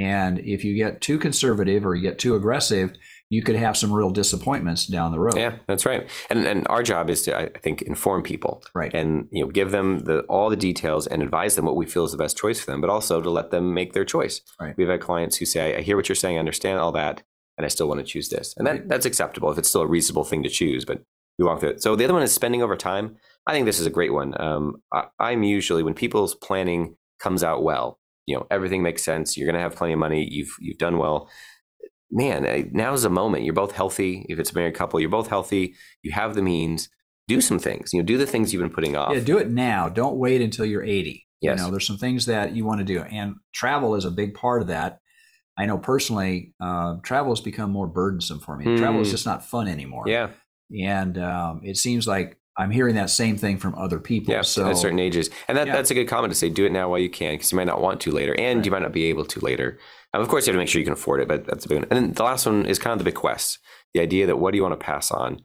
And 0.00 0.38
if 0.38 0.64
you 0.64 0.76
get 0.76 1.00
too 1.00 1.18
conservative 1.18 1.84
or 1.84 1.94
you 1.94 2.02
get 2.02 2.18
too 2.18 2.34
aggressive, 2.34 2.92
you 3.32 3.42
could 3.42 3.56
have 3.56 3.78
some 3.78 3.90
real 3.90 4.10
disappointments 4.10 4.86
down 4.86 5.10
the 5.10 5.18
road. 5.18 5.38
Yeah, 5.38 5.56
that's 5.66 5.86
right. 5.86 6.06
And 6.28 6.46
and 6.46 6.66
our 6.68 6.82
job 6.82 7.08
is 7.08 7.22
to, 7.22 7.34
I 7.34 7.48
think, 7.60 7.80
inform 7.80 8.22
people, 8.22 8.62
right? 8.74 8.92
And 8.92 9.26
you 9.30 9.42
know, 9.42 9.50
give 9.50 9.70
them 9.70 10.00
the 10.00 10.20
all 10.24 10.50
the 10.50 10.56
details 10.56 11.06
and 11.06 11.22
advise 11.22 11.56
them 11.56 11.64
what 11.64 11.74
we 11.74 11.86
feel 11.86 12.04
is 12.04 12.12
the 12.12 12.18
best 12.18 12.36
choice 12.36 12.60
for 12.60 12.70
them, 12.70 12.82
but 12.82 12.90
also 12.90 13.22
to 13.22 13.30
let 13.30 13.50
them 13.50 13.72
make 13.72 13.94
their 13.94 14.04
choice. 14.04 14.42
Right. 14.60 14.76
We've 14.76 14.86
had 14.86 15.00
clients 15.00 15.38
who 15.38 15.46
say, 15.46 15.74
"I 15.74 15.80
hear 15.80 15.96
what 15.96 16.10
you're 16.10 16.16
saying, 16.16 16.36
I 16.36 16.40
understand 16.40 16.78
all 16.78 16.92
that, 16.92 17.22
and 17.56 17.64
I 17.64 17.68
still 17.68 17.88
want 17.88 18.00
to 18.00 18.06
choose 18.06 18.28
this," 18.28 18.54
and 18.58 18.66
that 18.66 18.72
right. 18.72 18.88
that's 18.88 19.06
acceptable 19.06 19.50
if 19.50 19.56
it's 19.56 19.70
still 19.70 19.80
a 19.80 19.86
reasonable 19.86 20.24
thing 20.24 20.42
to 20.42 20.50
choose. 20.50 20.84
But 20.84 21.02
we 21.38 21.46
walk 21.46 21.60
through 21.60 21.70
it. 21.70 21.82
So 21.82 21.96
the 21.96 22.04
other 22.04 22.12
one 22.12 22.22
is 22.22 22.34
spending 22.34 22.62
over 22.62 22.76
time. 22.76 23.16
I 23.46 23.54
think 23.54 23.64
this 23.64 23.80
is 23.80 23.86
a 23.86 23.90
great 23.90 24.12
one. 24.12 24.38
Um, 24.38 24.82
I, 24.92 25.04
I'm 25.18 25.42
usually 25.42 25.82
when 25.82 25.94
people's 25.94 26.34
planning 26.34 26.96
comes 27.18 27.42
out 27.42 27.62
well, 27.62 27.98
you 28.26 28.36
know 28.36 28.46
everything 28.50 28.82
makes 28.82 29.02
sense 29.02 29.36
you're 29.36 29.46
going 29.46 29.56
to 29.56 29.60
have 29.60 29.74
plenty 29.74 29.92
of 29.92 29.98
money 29.98 30.26
you've 30.30 30.54
you've 30.60 30.78
done 30.78 30.98
well 30.98 31.28
man 32.12 32.70
now's 32.72 33.02
the 33.02 33.10
moment 33.10 33.44
you're 33.44 33.54
both 33.54 33.72
healthy 33.72 34.26
if 34.28 34.38
it's 34.38 34.52
a 34.52 34.54
married 34.54 34.74
couple 34.74 35.00
you're 35.00 35.08
both 35.08 35.28
healthy 35.28 35.74
you 36.02 36.12
have 36.12 36.34
the 36.34 36.42
means 36.42 36.88
do 37.26 37.40
some 37.40 37.58
things 37.58 37.92
you 37.92 38.00
know 38.00 38.04
do 38.04 38.18
the 38.18 38.26
things 38.26 38.52
you've 38.52 38.62
been 38.62 38.70
putting 38.70 38.96
off 38.96 39.14
yeah 39.14 39.20
do 39.20 39.38
it 39.38 39.48
now 39.48 39.88
don't 39.88 40.16
wait 40.16 40.40
until 40.40 40.64
you're 40.64 40.84
80 40.84 41.26
yes. 41.40 41.58
you 41.58 41.64
know 41.64 41.70
there's 41.70 41.86
some 41.86 41.98
things 41.98 42.26
that 42.26 42.54
you 42.54 42.64
want 42.64 42.80
to 42.80 42.84
do 42.84 43.00
and 43.00 43.36
travel 43.54 43.94
is 43.94 44.04
a 44.04 44.10
big 44.10 44.34
part 44.34 44.60
of 44.60 44.68
that 44.68 45.00
i 45.56 45.64
know 45.64 45.78
personally 45.78 46.54
uh, 46.60 46.96
travel 47.02 47.32
has 47.32 47.40
become 47.40 47.70
more 47.70 47.86
burdensome 47.86 48.40
for 48.40 48.56
me 48.56 48.66
mm. 48.66 48.78
travel 48.78 49.00
is 49.00 49.08
hmm. 49.08 49.12
just 49.12 49.26
not 49.26 49.44
fun 49.44 49.66
anymore 49.66 50.04
yeah 50.06 50.30
and 50.80 51.18
um, 51.18 51.60
it 51.64 51.76
seems 51.76 52.06
like 52.06 52.38
I'm 52.56 52.70
hearing 52.70 52.96
that 52.96 53.08
same 53.08 53.38
thing 53.38 53.56
from 53.56 53.74
other 53.76 53.98
people. 53.98 54.34
Yeah, 54.34 54.42
so, 54.42 54.68
at 54.68 54.76
certain 54.76 54.98
ages, 54.98 55.30
and 55.48 55.56
that, 55.56 55.66
yeah. 55.66 55.72
that's 55.72 55.90
a 55.90 55.94
good 55.94 56.06
comment 56.06 56.32
to 56.32 56.38
say. 56.38 56.50
Do 56.50 56.66
it 56.66 56.72
now 56.72 56.90
while 56.90 56.98
you 56.98 57.08
can, 57.08 57.34
because 57.34 57.50
you 57.50 57.56
might 57.56 57.66
not 57.66 57.80
want 57.80 58.00
to 58.02 58.10
later, 58.10 58.34
and 58.38 58.58
right. 58.58 58.66
you 58.66 58.70
might 58.70 58.82
not 58.82 58.92
be 58.92 59.04
able 59.04 59.24
to 59.24 59.40
later. 59.40 59.78
Um, 60.14 60.20
of 60.20 60.28
course, 60.28 60.46
you 60.46 60.52
have 60.52 60.56
to 60.56 60.58
make 60.58 60.68
sure 60.68 60.78
you 60.78 60.84
can 60.84 60.92
afford 60.92 61.20
it, 61.20 61.28
but 61.28 61.46
that's 61.46 61.64
a 61.64 61.68
big 61.68 61.78
one. 61.78 61.88
And 61.90 61.96
then 61.96 62.12
the 62.12 62.22
last 62.22 62.46
one 62.46 62.66
is 62.66 62.78
kind 62.78 62.92
of 62.92 62.98
the 62.98 63.10
bequest, 63.10 63.58
the 63.94 64.00
idea 64.00 64.26
that 64.26 64.36
what 64.36 64.52
do 64.52 64.56
you 64.56 64.62
want 64.62 64.78
to 64.78 64.84
pass 64.84 65.10
on. 65.10 65.44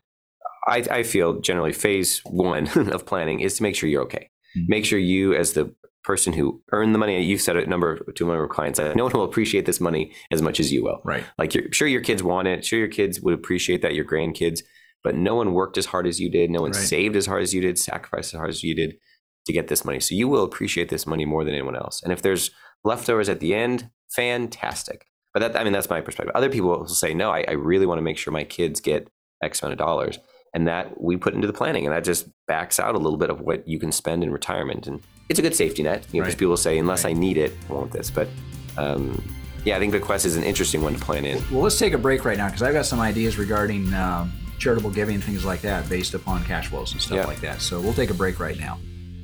I, 0.67 0.83
I 0.91 1.03
feel 1.03 1.39
generally 1.39 1.71
phase 1.71 2.19
one 2.25 2.67
of 2.91 3.05
planning 3.05 3.39
is 3.39 3.57
to 3.57 3.63
make 3.63 3.75
sure 3.75 3.89
you're 3.89 4.03
okay. 4.03 4.29
Mm-hmm. 4.57 4.65
Make 4.67 4.85
sure 4.85 4.99
you, 4.99 5.33
as 5.33 5.53
the 5.53 5.73
person 6.03 6.33
who 6.33 6.61
earned 6.71 6.93
the 6.93 6.99
money, 6.99 7.21
you've 7.21 7.41
said 7.41 7.55
a 7.55 7.65
number 7.65 7.99
to 7.99 8.23
a 8.25 8.27
number 8.27 8.43
of 8.43 8.49
clients, 8.49 8.79
no 8.79 9.03
one 9.03 9.13
will 9.13 9.23
appreciate 9.23 9.65
this 9.65 9.79
money 9.79 10.13
as 10.31 10.41
much 10.41 10.59
as 10.59 10.71
you 10.71 10.83
will. 10.83 11.01
Right. 11.03 11.23
Like, 11.37 11.53
you're 11.53 11.71
sure 11.71 11.87
your 11.87 12.01
kids 12.01 12.23
want 12.23 12.47
it. 12.47 12.65
Sure, 12.65 12.79
your 12.79 12.87
kids 12.87 13.21
would 13.21 13.33
appreciate 13.33 13.81
that. 13.81 13.93
Your 13.93 14.05
grandkids 14.05 14.61
but 15.07 15.15
no 15.15 15.35
one 15.35 15.53
worked 15.53 15.77
as 15.77 15.85
hard 15.85 16.05
as 16.05 16.19
you 16.19 16.29
did. 16.29 16.49
No 16.49 16.61
one 16.61 16.71
right. 16.71 16.81
saved 16.81 17.15
as 17.15 17.25
hard 17.25 17.41
as 17.41 17.53
you 17.53 17.61
did, 17.61 17.79
sacrificed 17.79 18.33
as 18.33 18.37
hard 18.37 18.49
as 18.49 18.61
you 18.61 18.75
did 18.75 18.97
to 19.45 19.53
get 19.53 19.69
this 19.69 19.85
money. 19.85 20.01
So 20.01 20.15
you 20.15 20.27
will 20.27 20.43
appreciate 20.43 20.89
this 20.89 21.07
money 21.07 21.23
more 21.23 21.45
than 21.45 21.53
anyone 21.53 21.77
else. 21.77 22.03
And 22.03 22.11
if 22.11 22.21
there's 22.21 22.51
leftovers 22.83 23.29
at 23.29 23.39
the 23.39 23.55
end, 23.55 23.89
fantastic. 24.17 25.05
But 25.33 25.39
that, 25.39 25.55
I 25.55 25.63
mean, 25.63 25.73
that's 25.73 25.89
my 25.89 26.01
perspective. 26.01 26.35
Other 26.35 26.49
people 26.49 26.69
will 26.69 26.87
say, 26.87 27.13
no, 27.13 27.29
I, 27.31 27.45
I 27.47 27.51
really 27.51 27.85
want 27.85 27.99
to 27.99 28.01
make 28.01 28.17
sure 28.17 28.33
my 28.33 28.43
kids 28.43 28.81
get 28.81 29.09
X 29.41 29.61
amount 29.61 29.73
of 29.73 29.77
dollars. 29.77 30.19
And 30.53 30.67
that 30.67 30.99
we 30.99 31.17
put 31.17 31.35
into 31.35 31.45
the 31.45 31.53
planning, 31.53 31.85
and 31.85 31.93
that 31.93 32.03
just 32.03 32.27
backs 32.47 32.79
out 32.79 32.95
a 32.95 32.97
little 32.97 33.17
bit 33.17 33.29
of 33.29 33.41
what 33.41 33.67
you 33.67 33.77
can 33.77 33.91
spend 33.91 34.23
in 34.23 34.31
retirement. 34.31 34.87
And 34.87 35.01
it's 35.29 35.37
a 35.37 35.41
good 35.41 35.53
safety 35.53 35.83
net, 35.83 36.07
you 36.11 36.19
know, 36.19 36.23
because 36.23 36.33
right. 36.33 36.39
people 36.39 36.57
say, 36.57 36.79
unless 36.79 37.03
right. 37.03 37.15
I 37.15 37.19
need 37.19 37.37
it, 37.37 37.53
I 37.69 37.73
want 37.73 37.91
this. 37.91 38.09
But 38.09 38.27
um, 38.77 39.21
yeah, 39.65 39.75
I 39.75 39.79
think 39.79 39.91
the 39.91 39.99
bequest 39.99 40.25
is 40.25 40.35
an 40.35 40.43
interesting 40.43 40.81
one 40.81 40.93
to 40.93 40.99
plan 40.99 41.25
in. 41.25 41.43
Well, 41.51 41.61
let's 41.61 41.77
take 41.77 41.93
a 41.93 41.97
break 41.97 42.25
right 42.25 42.37
now 42.37 42.47
because 42.47 42.63
I've 42.63 42.73
got 42.73 42.85
some 42.87 43.01
ideas 43.01 43.37
regarding 43.37 43.93
um, 43.93 44.33
charitable 44.57 44.89
giving 44.89 45.15
and 45.15 45.23
things 45.23 45.45
like 45.45 45.61
that 45.61 45.87
based 45.89 46.15
upon 46.15 46.43
cash 46.45 46.67
flows 46.69 46.93
and 46.93 47.01
stuff 47.01 47.17
yeah. 47.17 47.25
like 47.27 47.41
that. 47.41 47.61
So 47.61 47.79
we'll 47.79 47.93
take 47.93 48.09
a 48.09 48.15
break 48.15 48.39
right 48.39 48.57
now. 48.57 48.79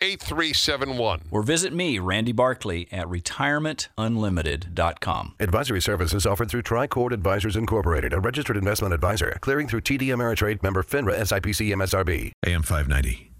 8371. 0.00 1.22
Or 1.30 1.42
visit 1.42 1.72
me, 1.72 1.98
Randy 1.98 2.32
Barkley, 2.32 2.88
at 2.92 3.06
retirementunlimited.com. 3.06 5.34
Advisory 5.40 5.80
services 5.80 6.26
offered 6.26 6.50
through 6.50 6.62
Tricord 6.62 7.12
Advisors 7.12 7.56
Incorporated, 7.56 8.12
a 8.12 8.20
registered 8.20 8.56
investment 8.56 8.94
advisor, 8.94 9.36
clearing 9.40 9.68
through 9.68 9.82
TD 9.82 10.08
Ameritrade 10.08 10.62
member 10.62 10.82
FINRA 10.82 11.18
SIPC 11.20 11.74
MSRB. 11.74 12.32
AM 12.46 12.62
590. 12.62 13.32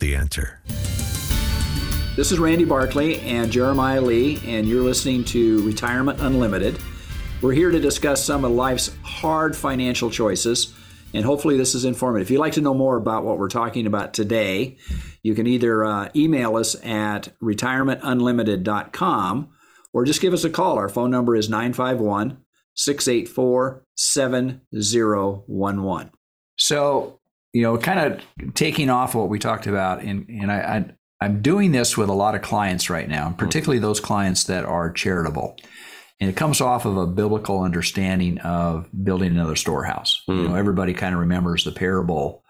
The 0.00 0.16
answer. 0.16 0.60
This 2.16 2.30
is 2.30 2.38
Randy 2.38 2.64
Barkley 2.64 3.18
and 3.20 3.50
Jeremiah 3.50 4.00
Lee, 4.00 4.40
and 4.46 4.68
you're 4.68 4.84
listening 4.84 5.24
to 5.24 5.66
Retirement 5.66 6.20
Unlimited. 6.20 6.78
We're 7.42 7.54
here 7.54 7.70
to 7.70 7.80
discuss 7.80 8.24
some 8.24 8.44
of 8.44 8.52
life's 8.52 8.94
hard 9.02 9.56
financial 9.56 10.10
choices 10.10 10.72
and 11.14 11.24
hopefully 11.24 11.56
this 11.56 11.74
is 11.74 11.84
informative. 11.84 12.26
If 12.26 12.32
you'd 12.32 12.40
like 12.40 12.54
to 12.54 12.60
know 12.60 12.74
more 12.74 12.96
about 12.96 13.24
what 13.24 13.38
we're 13.38 13.48
talking 13.48 13.86
about 13.86 14.12
today, 14.12 14.78
you 15.22 15.34
can 15.34 15.46
either 15.46 15.84
uh, 15.84 16.08
email 16.16 16.56
us 16.56 16.74
at 16.84 17.32
retirementunlimited.com 17.40 19.48
or 19.92 20.04
just 20.04 20.20
give 20.20 20.34
us 20.34 20.42
a 20.42 20.50
call. 20.50 20.76
Our 20.76 20.88
phone 20.88 21.12
number 21.12 21.36
is 21.36 21.48
951 21.48 22.38
684 22.74 23.86
7011. 23.96 26.10
So, 26.56 27.20
you 27.52 27.62
know, 27.62 27.78
kind 27.78 28.00
of 28.00 28.20
taking 28.54 28.90
off 28.90 29.14
what 29.14 29.28
we 29.28 29.38
talked 29.38 29.68
about, 29.68 30.02
and, 30.02 30.28
and 30.28 30.50
I, 30.50 30.58
I, 30.58 30.86
I'm 31.20 31.42
doing 31.42 31.70
this 31.70 31.96
with 31.96 32.08
a 32.08 32.14
lot 32.14 32.34
of 32.34 32.42
clients 32.42 32.90
right 32.90 33.08
now, 33.08 33.32
particularly 33.38 33.78
those 33.78 34.00
clients 34.00 34.42
that 34.44 34.64
are 34.64 34.90
charitable. 34.90 35.56
And 36.20 36.30
it 36.30 36.36
comes 36.36 36.60
off 36.60 36.84
of 36.84 36.96
a 36.96 37.06
biblical 37.06 37.60
understanding 37.60 38.38
of 38.38 38.88
building 39.02 39.32
another 39.32 39.56
storehouse. 39.56 40.22
Mm. 40.28 40.36
You 40.36 40.42
know, 40.44 40.48
hmm. 40.50 40.56
everybody 40.56 40.94
kind 40.94 41.14
of 41.14 41.20
remembers 41.20 41.64
the 41.64 41.72
parable, 41.72 42.44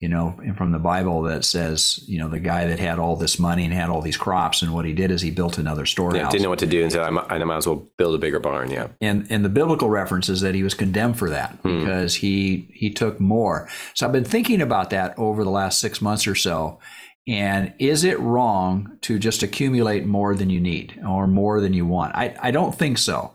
you 0.00 0.08
know, 0.08 0.36
from 0.56 0.72
the 0.72 0.80
Bible 0.80 1.22
that 1.22 1.44
says, 1.44 2.00
you 2.08 2.18
know, 2.18 2.28
the 2.28 2.40
guy 2.40 2.66
that 2.66 2.80
had 2.80 2.98
all 2.98 3.14
this 3.16 3.38
money 3.38 3.64
and 3.64 3.72
had 3.72 3.88
all 3.88 4.02
these 4.02 4.16
crops, 4.16 4.62
and 4.62 4.74
what 4.74 4.84
he 4.84 4.92
did 4.92 5.12
is 5.12 5.22
he 5.22 5.30
built 5.30 5.58
another 5.58 5.86
storehouse. 5.86 6.20
Yeah, 6.20 6.28
didn't 6.28 6.42
know 6.42 6.50
what 6.50 6.58
to 6.58 6.66
do, 6.66 6.82
and 6.82 6.90
said, 6.90 7.02
I 7.02 7.10
might, 7.10 7.30
I 7.30 7.38
might 7.44 7.56
as 7.56 7.66
well 7.66 7.88
build 7.96 8.16
a 8.16 8.18
bigger 8.18 8.40
barn. 8.40 8.70
Yeah. 8.70 8.88
And 9.00 9.26
and 9.30 9.44
the 9.44 9.48
biblical 9.48 9.88
reference 9.88 10.28
is 10.28 10.40
that 10.40 10.56
he 10.56 10.64
was 10.64 10.74
condemned 10.74 11.16
for 11.16 11.30
that 11.30 11.62
mm. 11.62 11.80
because 11.80 12.16
he 12.16 12.68
he 12.74 12.90
took 12.90 13.20
more. 13.20 13.68
So 13.94 14.06
I've 14.06 14.12
been 14.12 14.24
thinking 14.24 14.60
about 14.60 14.90
that 14.90 15.16
over 15.18 15.44
the 15.44 15.50
last 15.50 15.78
six 15.78 16.02
months 16.02 16.26
or 16.26 16.34
so 16.34 16.80
and 17.26 17.72
is 17.78 18.04
it 18.04 18.20
wrong 18.20 18.98
to 19.02 19.18
just 19.18 19.42
accumulate 19.42 20.04
more 20.04 20.34
than 20.34 20.50
you 20.50 20.60
need 20.60 21.00
or 21.06 21.26
more 21.26 21.60
than 21.60 21.72
you 21.72 21.86
want? 21.86 22.14
I, 22.14 22.36
I 22.40 22.50
don't 22.50 22.74
think 22.74 22.98
so. 22.98 23.32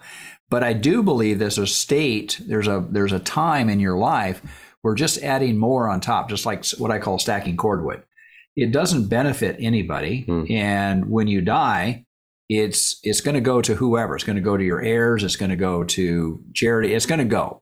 But 0.49 0.63
I 0.63 0.73
do 0.73 1.03
believe 1.03 1.39
there's 1.39 1.57
a 1.57 1.67
state, 1.67 2.39
there's 2.47 2.67
a 2.67 2.85
there's 2.89 3.11
a 3.11 3.19
time 3.19 3.69
in 3.69 3.79
your 3.79 3.97
life 3.97 4.41
where 4.81 4.95
just 4.95 5.21
adding 5.21 5.57
more 5.57 5.87
on 5.87 6.01
top, 6.01 6.29
just 6.29 6.45
like 6.45 6.65
what 6.77 6.91
I 6.91 6.99
call 6.99 7.19
stacking 7.19 7.57
cordwood, 7.57 8.03
it 8.55 8.71
doesn't 8.71 9.09
benefit 9.09 9.57
anybody. 9.59 10.25
Mm. 10.27 10.49
And 10.49 11.09
when 11.09 11.27
you 11.27 11.41
die, 11.41 12.05
it's 12.47 12.99
it's 13.03 13.21
going 13.21 13.35
to 13.35 13.41
go 13.41 13.61
to 13.61 13.75
whoever. 13.75 14.15
It's 14.15 14.23
going 14.23 14.37
to 14.37 14.41
go 14.41 14.57
to 14.57 14.63
your 14.63 14.81
heirs. 14.81 15.23
It's 15.23 15.35
going 15.35 15.51
to 15.51 15.55
go 15.55 15.83
to 15.83 16.43
charity. 16.53 16.93
It's 16.93 17.05
going 17.05 17.19
to 17.19 17.25
go. 17.25 17.61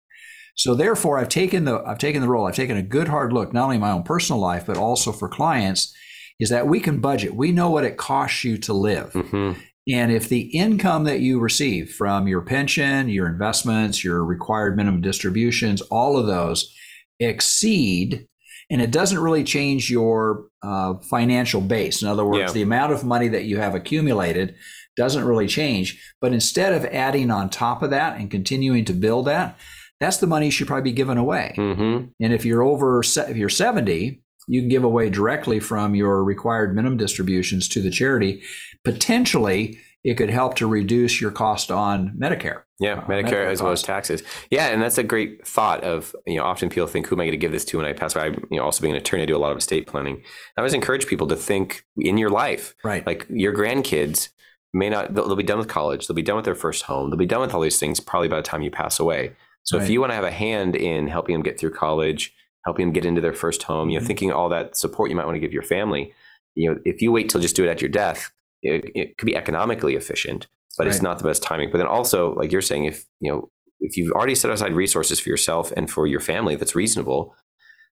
So 0.55 0.73
therefore, 0.73 1.19
I've 1.19 1.29
taken 1.29 1.65
the 1.65 1.83
I've 1.85 1.99
taken 1.99 2.21
the 2.21 2.29
role. 2.29 2.47
I've 2.47 2.55
taken 2.55 2.77
a 2.77 2.81
good 2.81 3.09
hard 3.09 3.33
look, 3.33 3.53
not 3.53 3.65
only 3.65 3.75
in 3.75 3.81
my 3.81 3.91
own 3.91 4.03
personal 4.03 4.41
life, 4.41 4.65
but 4.65 4.77
also 4.77 5.11
for 5.11 5.27
clients 5.27 5.93
is 6.39 6.49
that 6.49 6.67
we 6.67 6.79
can 6.79 6.99
budget. 6.99 7.35
We 7.35 7.51
know 7.51 7.69
what 7.69 7.83
it 7.83 7.97
costs 7.97 8.43
you 8.43 8.57
to 8.59 8.73
live. 8.73 9.11
Mm-hmm. 9.13 9.59
And 9.89 10.11
if 10.11 10.27
the 10.27 10.41
income 10.41 11.05
that 11.05 11.21
you 11.21 11.39
receive 11.39 11.91
from 11.91 12.27
your 12.27 12.41
pension, 12.41 13.09
your 13.09 13.27
investments, 13.27 14.03
your 14.03 14.23
required 14.23 14.75
minimum 14.75 15.01
distributions, 15.01 15.81
all 15.81 16.17
of 16.17 16.27
those 16.27 16.73
exceed, 17.19 18.27
and 18.69 18.81
it 18.81 18.91
doesn't 18.91 19.19
really 19.19 19.45
change 19.45 19.89
your 19.89 20.47
uh, 20.61 20.95
financial 21.09 21.61
base. 21.61 22.01
In 22.01 22.09
other 22.09 22.25
words, 22.25 22.49
yeah. 22.49 22.51
the 22.51 22.61
amount 22.63 22.91
of 22.91 23.05
money 23.05 23.29
that 23.29 23.45
you 23.45 23.57
have 23.59 23.75
accumulated 23.75 24.55
doesn't 24.97 25.23
really 25.23 25.47
change. 25.47 26.03
But 26.19 26.33
instead 26.33 26.73
of 26.73 26.83
adding 26.85 27.31
on 27.31 27.49
top 27.49 27.81
of 27.81 27.91
that 27.91 28.19
and 28.19 28.29
continuing 28.29 28.83
to 28.85 28.93
build 28.93 29.27
that, 29.27 29.57
that's 29.99 30.17
the 30.17 30.27
money 30.27 30.47
you 30.47 30.51
should 30.51 30.67
probably 30.67 30.91
be 30.91 30.95
giving 30.95 31.17
away. 31.17 31.55
Mm-hmm. 31.57 32.07
And 32.19 32.33
if 32.33 32.43
you're 32.43 32.61
over, 32.61 32.99
if 32.99 33.37
you're 33.37 33.49
70 33.49 34.21
you 34.47 34.61
can 34.61 34.69
give 34.69 34.83
away 34.83 35.09
directly 35.09 35.59
from 35.59 35.93
your 35.93 36.23
required 36.23 36.75
minimum 36.75 36.97
distributions 36.97 37.67
to 37.69 37.81
the 37.81 37.91
charity. 37.91 38.41
Potentially, 38.83 39.79
it 40.03 40.15
could 40.15 40.29
help 40.29 40.55
to 40.55 40.67
reduce 40.67 41.19
your 41.19 41.31
cost 41.31 41.69
on 41.69 42.15
Medicare. 42.17 42.61
Yeah, 42.79 42.93
uh, 42.93 43.01
Medicare, 43.07 43.23
Medicare 43.23 43.45
as 43.47 43.59
cost. 43.59 43.63
well 43.63 43.73
as 43.73 43.83
taxes. 43.83 44.23
Yeah, 44.49 44.67
and 44.67 44.81
that's 44.81 44.97
a 44.97 45.03
great 45.03 45.45
thought. 45.45 45.83
Of 45.83 46.15
you 46.25 46.37
know, 46.37 46.43
often 46.43 46.69
people 46.69 46.87
think, 46.87 47.07
"Who 47.07 47.15
am 47.15 47.21
I 47.21 47.25
going 47.25 47.31
to 47.31 47.37
give 47.37 47.51
this 47.51 47.65
to 47.65 47.77
when 47.77 47.85
I 47.85 47.93
pass 47.93 48.15
away?" 48.15 48.25
I, 48.25 48.27
you 48.27 48.57
know, 48.57 48.63
also 48.63 48.81
being 48.81 48.93
an 48.93 49.01
attorney, 49.01 49.23
I 49.23 49.25
do 49.25 49.35
a 49.35 49.39
lot 49.39 49.51
of 49.51 49.57
estate 49.57 49.87
planning. 49.87 50.21
I 50.55 50.61
always 50.61 50.73
encourage 50.73 51.07
people 51.07 51.27
to 51.27 51.35
think 51.35 51.83
in 51.97 52.17
your 52.17 52.29
life, 52.29 52.75
right? 52.83 53.05
Like 53.05 53.25
your 53.29 53.53
grandkids 53.53 54.29
may 54.73 54.89
not; 54.89 55.13
they'll, 55.13 55.27
they'll 55.27 55.35
be 55.35 55.43
done 55.43 55.57
with 55.57 55.67
college, 55.67 56.07
they'll 56.07 56.15
be 56.15 56.21
done 56.21 56.37
with 56.37 56.45
their 56.45 56.55
first 56.55 56.83
home, 56.83 57.09
they'll 57.09 57.17
be 57.17 57.25
done 57.25 57.41
with 57.41 57.53
all 57.53 57.61
these 57.61 57.79
things 57.79 57.99
probably 57.99 58.29
by 58.29 58.37
the 58.37 58.43
time 58.43 58.61
you 58.61 58.71
pass 58.71 58.99
away. 58.99 59.35
So 59.63 59.77
right. 59.77 59.83
if 59.83 59.89
you 59.89 59.99
want 59.99 60.11
to 60.11 60.15
have 60.15 60.23
a 60.23 60.31
hand 60.31 60.77
in 60.77 61.07
helping 61.07 61.33
them 61.33 61.43
get 61.43 61.59
through 61.59 61.71
college, 61.71 62.33
helping 62.67 62.87
them 62.87 62.93
get 62.93 63.05
into 63.05 63.21
their 63.21 63.33
first 63.33 63.63
home, 63.63 63.89
you 63.89 63.95
know, 63.95 64.01
mm-hmm. 64.01 64.07
thinking 64.07 64.31
all 64.33 64.49
that 64.49 64.75
support 64.75 65.09
you 65.09 65.15
might 65.15 65.25
want 65.25 65.37
to 65.37 65.39
give 65.39 65.53
your 65.53 65.63
family. 65.63 66.13
You 66.53 66.69
know, 66.69 66.79
if 66.83 67.01
you 67.01 67.13
wait 67.13 67.29
till 67.29 67.39
just 67.39 67.55
do 67.55 67.63
it 67.63 67.69
at 67.69 67.81
your 67.81 67.87
death, 67.89 68.29
it, 68.61 68.91
it 68.93 69.17
could 69.17 69.25
be 69.25 69.37
economically 69.37 69.95
efficient, 69.95 70.47
but 70.77 70.83
right. 70.85 70.93
it's 70.93 71.01
not 71.01 71.17
the 71.17 71.23
best 71.23 71.41
timing. 71.41 71.71
But 71.71 71.77
then 71.77 71.87
also, 71.87 72.35
like 72.35 72.51
you're 72.51 72.61
saying, 72.61 72.83
if 72.83 73.05
you 73.21 73.31
know, 73.31 73.49
if 73.79 73.95
you've 73.95 74.11
already 74.11 74.35
set 74.35 74.51
aside 74.51 74.73
resources 74.73 75.17
for 75.17 75.29
yourself 75.29 75.71
and 75.77 75.89
for 75.89 76.07
your 76.07 76.19
family 76.19 76.57
that's 76.57 76.75
reasonable, 76.75 77.33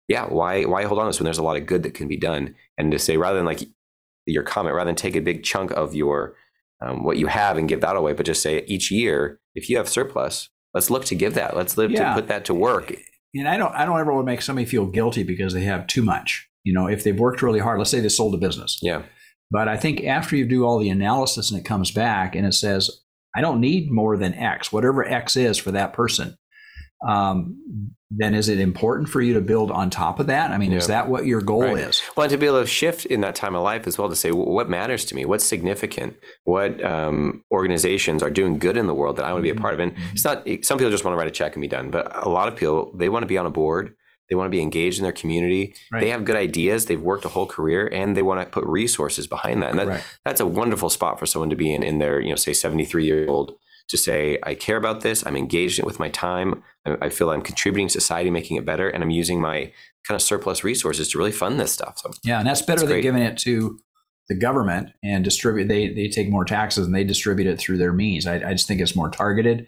yeah, 0.09 0.27
why 0.27 0.65
why 0.65 0.83
hold 0.83 0.99
on 0.99 1.05
to 1.05 1.11
this 1.11 1.21
when 1.21 1.25
there's 1.25 1.39
a 1.39 1.45
lot 1.45 1.57
of 1.57 1.67
good 1.67 1.85
that 1.85 1.95
can 1.95 2.09
be 2.09 2.17
done? 2.17 2.57
And 2.77 2.91
to 2.91 2.99
say 2.99 3.17
rather 3.17 3.37
than 3.37 3.47
like 3.47 3.61
your 4.27 4.43
comment, 4.43 4.75
rather 4.75 4.89
than 4.89 4.97
take 4.97 5.15
a 5.15 5.21
big 5.21 5.45
chunk 5.45 5.71
of 5.71 5.95
your 5.95 6.35
um, 6.81 7.05
what 7.05 7.17
you 7.17 7.29
have 7.29 7.59
and 7.59 7.69
give 7.69 7.81
that 7.83 7.95
away, 7.95 8.13
but 8.13 8.27
just 8.27 8.43
say 8.43 8.65
each 8.67 8.91
year, 8.91 9.39
if 9.55 9.71
you 9.71 9.77
have 9.77 9.89
surplus, 9.89 10.49
let's 10.73 10.91
look 10.91 11.05
to 11.05 11.15
give 11.15 11.35
that. 11.35 11.57
Let's 11.57 11.79
live 11.79 11.93
yeah. 11.93 12.09
to 12.09 12.15
put 12.17 12.27
that 12.27 12.45
to 12.47 12.55
work 12.55 12.93
and 13.35 13.49
I 13.49 13.57
don't 13.57 13.75
I 13.75 13.85
don't 13.85 13.99
ever 13.99 14.13
want 14.13 14.27
to 14.27 14.33
make 14.33 14.43
somebody 14.43 14.67
feel 14.67 14.87
guilty 14.87 15.23
because 15.23 15.53
they 15.53 15.65
have 15.65 15.87
too 15.87 16.03
much. 16.03 16.49
You 16.65 16.73
know, 16.73 16.87
if 16.87 17.05
they've 17.05 17.19
worked 17.19 17.43
really 17.43 17.61
hard, 17.61 17.79
let's 17.79 17.91
say 17.91 18.01
they 18.01 18.09
sold 18.09 18.35
a 18.35 18.39
business. 18.39 18.79
Yeah. 18.81 19.03
But 19.51 19.69
I 19.69 19.77
think 19.77 20.03
after 20.05 20.37
you 20.37 20.47
do 20.47 20.65
all 20.65 20.79
the 20.79 20.89
analysis 20.89 21.51
and 21.51 21.61
it 21.61 21.65
comes 21.65 21.91
back 21.91 22.35
and 22.35 22.47
it 22.47 22.55
says, 22.55 22.91
I 23.37 23.41
don't 23.41 23.61
need 23.61 23.91
more 23.91 24.17
than 24.17 24.35
X, 24.35 24.73
whatever 24.73 25.07
X 25.07 25.37
is 25.37 25.59
for 25.59 25.71
that 25.73 25.93
person. 25.93 26.37
Um, 27.07 27.95
then 28.17 28.35
is 28.35 28.49
it 28.49 28.61
important 28.61 29.09
for 29.09 29.21
you 29.21 29.35
to 29.35 29.41
build 29.41 29.71
on 29.71 29.91
top 29.91 30.21
of 30.21 30.27
that? 30.29 30.51
I 30.51 30.59
mean, 30.59 30.71
yeah. 30.71 30.79
is 30.79 30.87
that 30.87 31.09
what 31.09 31.27
your 31.27 31.41
goal 31.41 31.63
right. 31.63 31.79
is? 31.79 32.03
Well, 32.17 32.25
and 32.25 32.31
to 32.31 32.39
be 32.39 32.47
able 32.47 32.61
to 32.61 32.67
shift 32.67 33.07
in 33.07 33.23
that 33.23 33.35
time 33.35 33.55
of 33.55 33.63
life 33.63 33.87
as 33.87 33.99
well 33.99 34.09
to 34.09 34.17
say 34.17 34.31
what 34.31 34.69
matters 34.69 35.05
to 35.07 35.15
me, 35.15 35.25
what's 35.25 35.45
significant, 35.45 36.17
what 36.45 36.83
um, 36.85 37.43
organizations 37.51 38.23
are 38.23 38.31
doing 38.31 38.59
good 38.59 38.77
in 38.77 38.87
the 38.87 38.95
world 38.95 39.17
that 39.17 39.25
I 39.25 39.33
want 39.33 39.45
to 39.45 39.53
be 39.53 39.59
a 39.59 39.61
part 39.61 39.75
of. 39.75 39.81
And 39.81 39.93
mm-hmm. 39.93 40.13
it's 40.13 40.25
not 40.25 40.47
some 40.63 40.79
people 40.79 40.91
just 40.91 41.05
want 41.05 41.15
to 41.15 41.19
write 41.19 41.29
a 41.29 41.33
check 41.33 41.55
and 41.55 41.63
be 41.63 41.69
done, 41.69 41.91
but 41.91 42.15
a 42.25 42.29
lot 42.29 42.47
of 42.49 42.57
people 42.57 42.93
they 42.95 43.09
want 43.09 43.23
to 43.23 43.29
be 43.29 43.39
on 43.39 43.47
a 43.47 43.51
board. 43.51 43.95
They 44.31 44.37
want 44.37 44.47
to 44.47 44.51
be 44.51 44.63
engaged 44.63 44.99
in 44.99 45.03
their 45.03 45.13
community. 45.13 45.75
Right. 45.93 46.01
They 46.01 46.09
have 46.09 46.25
good 46.25 46.37
ideas. 46.37 46.87
They've 46.87 47.01
worked 47.01 47.27
a 47.27 47.29
whole 47.29 47.47
career, 47.47 47.87
and 47.93 48.17
they 48.17 48.23
want 48.23 48.41
to 48.41 48.47
put 48.47 48.65
resources 48.65 49.27
behind 49.27 49.63
that. 49.63 49.71
And 49.71 49.79
that, 49.79 50.03
that's 50.25 50.41
a 50.41 50.47
wonderful 50.47 50.89
spot 50.89 51.19
for 51.19 51.27
someone 51.27 51.51
to 51.51 51.57
be 51.57 51.73
in 51.73 51.83
in 51.83 51.99
their, 51.99 52.21
you 52.21 52.31
know, 52.31 52.37
say 52.37 52.55
seventy 52.55 52.87
three 52.87 53.05
year 53.05 53.29
old 53.29 53.55
to 53.89 53.97
say, 53.97 54.39
I 54.43 54.55
care 54.55 54.77
about 54.77 55.03
this, 55.03 55.27
I'm 55.27 55.37
engaged 55.37 55.79
it 55.79 55.85
with 55.85 55.99
my 55.99 56.09
time, 56.09 56.63
I, 56.87 56.97
I 57.03 57.09
feel 57.11 57.31
I'm 57.31 57.43
contributing 57.43 57.89
to 57.89 57.93
society, 57.93 58.31
making 58.31 58.57
it 58.57 58.65
better, 58.65 58.89
and 58.89 59.03
I'm 59.03 59.11
using 59.11 59.41
my 59.41 59.73
kind 60.07 60.17
of 60.17 60.23
surplus 60.23 60.65
resources 60.65 61.09
to 61.11 61.19
really 61.19 61.33
fund 61.33 61.59
this 61.61 61.73
stuff. 61.73 61.99
So 61.99 62.11
Yeah, 62.25 62.39
and 62.39 62.47
that's 62.49 62.63
better 62.63 62.81
than 62.81 62.89
great. 62.89 63.03
giving 63.03 63.23
it 63.23 63.39
to 63.39 63.79
the 64.29 64.35
government 64.35 64.91
and 65.03 65.23
distribute. 65.23 65.69
They 65.69 65.93
they 65.93 66.09
take 66.09 66.31
more 66.31 66.45
taxes 66.47 66.87
and 66.87 66.95
they 66.95 67.05
distribute 67.05 67.47
it 67.47 67.59
through 67.59 67.77
their 67.79 67.93
means. 67.93 68.27
I, 68.27 68.37
I 68.37 68.53
just 68.53 68.67
think 68.67 68.81
it's 68.81 68.97
more 68.97 69.11
targeted, 69.11 69.67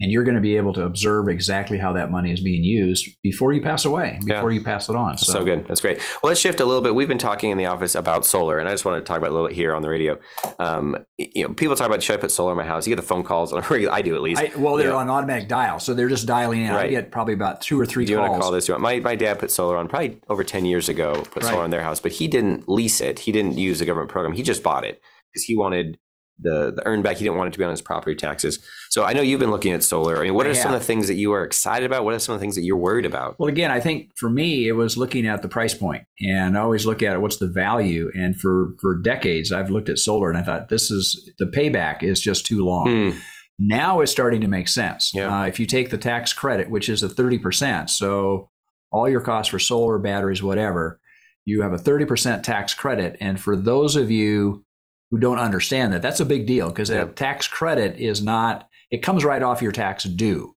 and 0.00 0.12
you're 0.12 0.24
going 0.24 0.34
to 0.34 0.40
be 0.40 0.56
able 0.56 0.72
to 0.74 0.82
observe 0.82 1.28
exactly 1.28 1.78
how 1.78 1.92
that 1.94 2.10
money 2.10 2.30
is 2.32 2.40
being 2.40 2.62
used 2.62 3.06
before 3.22 3.52
you 3.52 3.62
pass 3.62 3.84
away, 3.86 4.18
Yeah. 4.26 4.34
before 4.36 4.52
you 4.52 4.62
pass 4.62 4.88
it 4.90 4.96
on. 4.96 5.16
So, 5.16 5.42
good. 5.44 5.66
That's 5.66 5.80
great. 5.80 5.98
Well, 6.22 6.30
let's 6.30 6.40
shift 6.40 6.60
a 6.60 6.64
little 6.66 6.82
bit. 6.82 6.94
We've 6.94 7.08
been 7.08 7.16
talking 7.18 7.50
in 7.50 7.56
the 7.58 7.66
office 7.66 7.94
about 7.94 8.26
solar, 8.26 8.58
and 8.58 8.68
I 8.68 8.72
just 8.72 8.84
want 8.84 9.02
to 9.02 9.08
talk 9.08 9.16
about 9.18 9.30
a 9.30 9.32
little 9.34 9.48
bit 9.48 9.56
here 9.56 9.74
on 9.74 9.80
the 9.82 9.88
radio. 9.88 10.18
Um, 10.58 10.96
you 11.16 11.48
know, 11.48 11.54
people 11.54 11.74
talk 11.76 11.86
about 11.86 12.02
should 12.02 12.14
I 12.18 12.20
put 12.20 12.30
solar 12.30 12.52
in 12.52 12.58
my 12.58 12.64
house? 12.64 12.86
You 12.86 12.94
get 12.94 13.00
the 13.00 13.06
phone 13.06 13.22
calls 13.22 13.52
on 13.52 13.64
a 13.64 13.66
regular. 13.68 13.92
I 13.94 14.02
do 14.02 14.14
at 14.14 14.22
least. 14.22 14.40
I, 14.40 14.52
well, 14.56 14.76
they're 14.76 14.88
Yeah. 14.88 14.96
on 14.96 15.08
automatic 15.08 15.48
dial, 15.48 15.78
so 15.80 15.94
they're 15.94 16.08
just 16.08 16.26
dialing 16.26 16.62
in. 16.62 16.70
I 16.70 16.88
get 16.88 17.10
probably 17.10 17.34
about 17.34 17.60
two 17.62 17.80
or 17.80 17.86
three 17.86 18.04
Do 18.04 18.12
you 18.12 18.18
want 18.18 18.34
to 18.34 18.38
call 18.38 18.50
this? 18.52 18.68
My 18.68 19.00
my 19.00 19.14
dad 19.16 19.38
put 19.38 19.50
solar 19.50 19.76
on 19.78 19.88
probably 19.88 20.20
over 20.28 20.44
ten 20.44 20.64
years 20.66 20.88
ago. 20.88 21.22
Put 21.30 21.42
solar 21.42 21.56
Right. 21.56 21.64
on 21.64 21.70
their 21.70 21.82
house, 21.82 22.00
but 22.00 22.12
he 22.12 22.28
didn't 22.28 22.68
lease 22.68 23.00
it. 23.00 23.20
He 23.20 23.32
didn't 23.32 23.56
use 23.56 23.78
the 23.78 23.84
government 23.86 24.10
program. 24.10 24.34
He 24.34 24.42
just 24.42 24.62
bought 24.62 24.84
it 24.84 25.00
because 25.32 25.44
he 25.44 25.56
wanted 25.56 25.98
the 26.38 26.72
the 26.72 26.82
earn 26.86 27.02
back. 27.02 27.16
He 27.16 27.24
didn't 27.24 27.36
want 27.36 27.48
it 27.48 27.52
to 27.52 27.58
be 27.58 27.64
on 27.64 27.70
his 27.70 27.80
property 27.80 28.14
taxes. 28.14 28.58
So 28.90 29.04
I 29.04 29.12
know 29.12 29.22
you've 29.22 29.40
been 29.40 29.50
looking 29.50 29.72
at 29.72 29.82
solar. 29.82 30.18
I 30.18 30.22
mean, 30.24 30.34
what 30.34 30.46
are 30.46 30.54
some 30.54 30.72
of 30.74 30.80
the 30.80 30.84
things 30.86 31.08
that 31.08 31.14
you 31.14 31.32
are 31.32 31.44
excited 31.44 31.86
about? 31.86 32.04
What 32.04 32.14
are 32.14 32.18
some 32.18 32.34
of 32.34 32.40
the 32.40 32.44
things 32.44 32.56
that 32.56 32.62
you're 32.62 32.76
worried 32.76 33.06
about? 33.06 33.38
Well, 33.38 33.48
again, 33.48 33.70
I 33.70 33.80
think 33.80 34.10
for 34.16 34.28
me, 34.28 34.68
it 34.68 34.72
was 34.72 34.96
looking 34.96 35.26
at 35.26 35.42
the 35.42 35.48
price 35.48 35.74
point, 35.74 36.04
and 36.20 36.56
I 36.56 36.60
always 36.60 36.84
look 36.84 37.02
at 37.02 37.20
what's 37.20 37.38
the 37.38 37.46
value. 37.46 38.10
And 38.14 38.36
for 38.38 38.74
for 38.80 38.96
decades, 38.96 39.52
I've 39.52 39.70
looked 39.70 39.88
at 39.88 39.98
solar, 39.98 40.28
and 40.28 40.38
I 40.38 40.42
thought 40.42 40.68
this 40.68 40.90
is 40.90 41.30
the 41.38 41.46
payback 41.46 42.02
is 42.02 42.20
just 42.20 42.44
too 42.44 42.64
long. 42.64 43.12
Hmm. 43.12 43.18
Now 43.58 44.00
it's 44.02 44.12
starting 44.12 44.42
to 44.42 44.48
make 44.48 44.68
sense. 44.68 45.12
Yeah. 45.14 45.34
Uh, 45.34 45.46
if 45.46 45.58
you 45.58 45.64
take 45.64 45.88
the 45.88 45.96
tax 45.96 46.34
credit, 46.34 46.68
which 46.68 46.90
is 46.90 47.02
a 47.02 47.08
thirty 47.08 47.38
percent, 47.38 47.88
so 47.88 48.50
all 48.92 49.08
your 49.08 49.22
costs 49.22 49.50
for 49.50 49.58
solar, 49.58 49.98
batteries, 49.98 50.42
whatever, 50.42 51.00
you 51.46 51.62
have 51.62 51.72
a 51.72 51.78
thirty 51.78 52.04
percent 52.04 52.44
tax 52.44 52.74
credit. 52.74 53.16
And 53.18 53.40
for 53.40 53.56
those 53.56 53.96
of 53.96 54.10
you 54.10 54.65
who 55.10 55.18
don't 55.18 55.38
understand 55.38 55.92
that, 55.92 56.02
that's 56.02 56.20
a 56.20 56.24
big 56.24 56.46
deal 56.46 56.68
because 56.68 56.90
Yeah. 56.90 57.04
that 57.04 57.16
tax 57.16 57.46
credit 57.48 57.98
is 57.98 58.22
not. 58.22 58.68
It 58.90 59.02
comes 59.02 59.24
right 59.24 59.42
off 59.42 59.62
your 59.62 59.72
tax 59.72 60.04
due. 60.04 60.52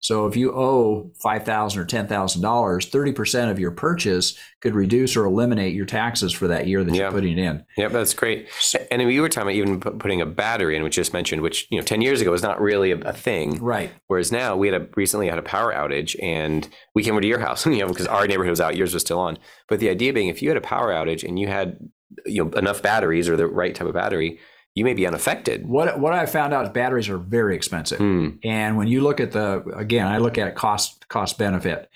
So 0.00 0.26
if 0.26 0.34
you 0.34 0.52
owe 0.52 1.12
5,000 1.22 1.80
or 1.80 1.84
ten 1.84 2.08
thousand 2.08 2.42
dollars, 2.42 2.86
thirty 2.86 3.12
percent 3.12 3.52
of 3.52 3.60
your 3.60 3.70
purchase 3.70 4.36
could 4.60 4.74
reduce 4.74 5.16
or 5.16 5.24
eliminate 5.26 5.74
your 5.74 5.86
taxes 5.86 6.32
for 6.32 6.48
that 6.48 6.66
year 6.66 6.82
that 6.82 6.92
Yeah. 6.92 7.02
you're 7.02 7.12
putting 7.12 7.38
it 7.38 7.40
in. 7.40 7.64
Yep, 7.76 7.92
that's 7.92 8.12
great. 8.12 8.48
And 8.90 9.00
you 9.00 9.22
were 9.22 9.28
talking 9.28 9.42
about 9.48 9.54
even 9.54 9.78
putting 10.00 10.20
a 10.20 10.26
battery 10.26 10.76
in, 10.76 10.82
which 10.82 10.96
you 10.96 11.02
just 11.04 11.12
mentioned, 11.12 11.40
which 11.40 11.68
you 11.70 11.78
know, 11.78 11.84
ten 11.84 12.00
years 12.02 12.20
ago 12.20 12.32
was 12.32 12.42
not 12.42 12.60
really 12.60 12.90
a, 12.90 12.96
a 12.98 13.12
thing. 13.12 13.62
Right. 13.62 13.92
Whereas 14.08 14.32
now 14.32 14.56
we 14.56 14.66
had 14.72 14.82
a 14.82 14.88
recently 14.96 15.28
had 15.28 15.38
a 15.38 15.42
power 15.42 15.72
outage, 15.72 16.16
and 16.20 16.68
we 16.96 17.04
came 17.04 17.14
over 17.14 17.20
to 17.20 17.28
your 17.28 17.38
house, 17.46 17.64
you 17.64 17.78
know, 17.78 17.86
because 17.86 18.08
our 18.08 18.26
neighborhood 18.26 18.50
was 18.50 18.60
out, 18.60 18.74
yours 18.76 18.94
was 18.94 19.04
still 19.04 19.20
on. 19.20 19.38
But 19.68 19.78
the 19.78 19.88
idea 19.88 20.12
being, 20.12 20.26
if 20.26 20.42
you 20.42 20.48
had 20.48 20.58
a 20.58 20.62
power 20.62 20.88
outage 20.92 21.22
and 21.22 21.38
you 21.38 21.46
had 21.46 21.78
you 22.26 22.44
know 22.44 22.50
enough 22.58 22.82
batteries 22.82 23.28
or 23.28 23.36
the 23.36 23.46
right 23.46 23.74
type 23.74 23.86
of 23.86 23.94
battery, 23.94 24.38
you 24.74 24.84
may 24.84 24.94
be 24.94 25.06
unaffected. 25.06 25.66
What 25.66 26.00
what 26.00 26.12
I 26.12 26.26
found 26.26 26.54
out 26.54 26.64
is 26.64 26.72
batteries 26.72 27.08
are 27.08 27.18
very 27.18 27.54
expensive. 27.54 27.98
Hmm. 27.98 28.30
And 28.42 28.76
when 28.76 28.88
you 28.88 29.00
look 29.00 29.20
at 29.20 29.32
the 29.32 29.62
again, 29.76 30.06
I 30.06 30.18
look 30.18 30.38
at 30.38 30.54
cost 30.54 31.08
cost 31.08 31.38
benefit, 31.38 31.90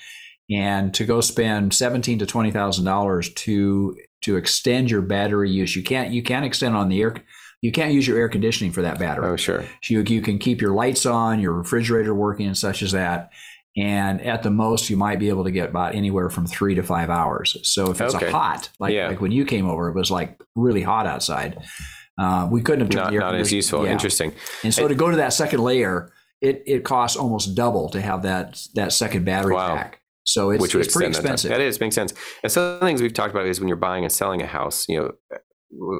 and 0.50 0.92
to 0.94 1.05
go 1.05 1.20
spend 1.20 1.74
seventeen 1.74 2.18
to 2.18 2.26
twenty 2.26 2.50
thousand 2.50 2.85
dollars 2.85 3.33
to 3.35 3.96
to 4.22 4.37
extend 4.37 4.90
your 4.90 5.02
battery 5.02 5.50
use, 5.50 5.76
you 5.76 5.83
can't 5.83 6.12
you 6.12 6.22
can't 6.22 6.44
extend 6.44 6.76
on 6.76 6.88
the 6.88 7.00
air. 7.00 7.16
You 7.62 7.72
can't 7.72 7.94
use 7.94 8.07
your 8.07 8.18
air 8.18 8.29
conditioning 8.29 8.72
for 8.72 8.83
that 8.83 8.98
battery. 8.98 9.26
Oh, 9.26 9.37
sure. 9.37 9.64
You, 9.88 10.02
you 10.02 10.20
can 10.20 10.38
keep 10.38 10.61
your 10.61 10.74
lights 10.74 11.07
on, 11.07 11.40
your 11.40 11.55
refrigerator 11.55 12.14
working, 12.14 12.46
and 12.46 12.57
such 12.57 12.83
as 12.83 12.92
that. 12.92 13.31
And 13.76 14.22
at 14.22 14.42
the 14.42 14.50
most, 14.50 14.88
you 14.88 14.96
might 14.96 15.18
be 15.18 15.28
able 15.28 15.44
to 15.44 15.50
get 15.50 15.68
about 15.68 15.94
anywhere 15.94 16.30
from 16.30 16.46
three 16.46 16.74
to 16.76 16.82
five 16.82 17.10
hours. 17.10 17.56
So 17.62 17.90
if 17.90 18.00
it's 18.00 18.14
Okay. 18.14 18.28
a 18.28 18.30
hot, 18.32 18.70
like, 18.78 18.94
Yeah. 18.94 19.08
like 19.08 19.20
when 19.20 19.32
you 19.32 19.44
came 19.44 19.68
over, 19.68 19.88
it 19.88 19.94
was 19.94 20.10
like 20.10 20.40
really 20.54 20.82
hot 20.82 21.06
outside. 21.06 21.58
Uh, 22.18 22.48
we 22.50 22.62
couldn't 22.62 22.80
have 22.80 22.88
turned 22.88 23.04
Not, 23.04 23.10
the 23.10 23.14
air 23.16 23.20
not 23.20 23.34
as 23.34 23.52
useful. 23.52 23.84
Yeah. 23.84 23.92
Interesting. 23.92 24.32
And 24.64 24.72
so 24.72 24.88
to 24.88 24.94
go 24.94 25.10
to 25.10 25.16
that 25.18 25.34
second 25.34 25.60
layer, 25.62 26.10
it, 26.40 26.62
it 26.66 26.84
costs 26.84 27.16
almost 27.18 27.54
double 27.54 27.90
to 27.90 28.00
have 28.00 28.22
that 28.22 28.58
that 28.74 28.92
second 28.92 29.24
battery 29.24 29.54
Wow. 29.54 29.76
pack. 29.76 30.00
So 30.24 30.50
it's, 30.50 30.60
which 30.62 30.74
would 30.74 30.84
it's 30.86 30.94
pretty 30.94 31.08
extend 31.08 31.26
that 31.26 31.32
expensive. 31.34 31.50
That 31.50 31.60
is 31.60 31.78
makes 31.78 31.94
sense. 31.94 32.14
And 32.42 32.50
some 32.50 32.62
of 32.64 32.80
the 32.80 32.86
things 32.86 33.02
we've 33.02 33.12
talked 33.12 33.34
about 33.34 33.46
is 33.46 33.60
when 33.60 33.68
you're 33.68 33.76
buying 33.76 34.04
and 34.04 34.12
selling 34.12 34.40
a 34.42 34.46
house. 34.46 34.86
You 34.88 34.98
know, 34.98 35.12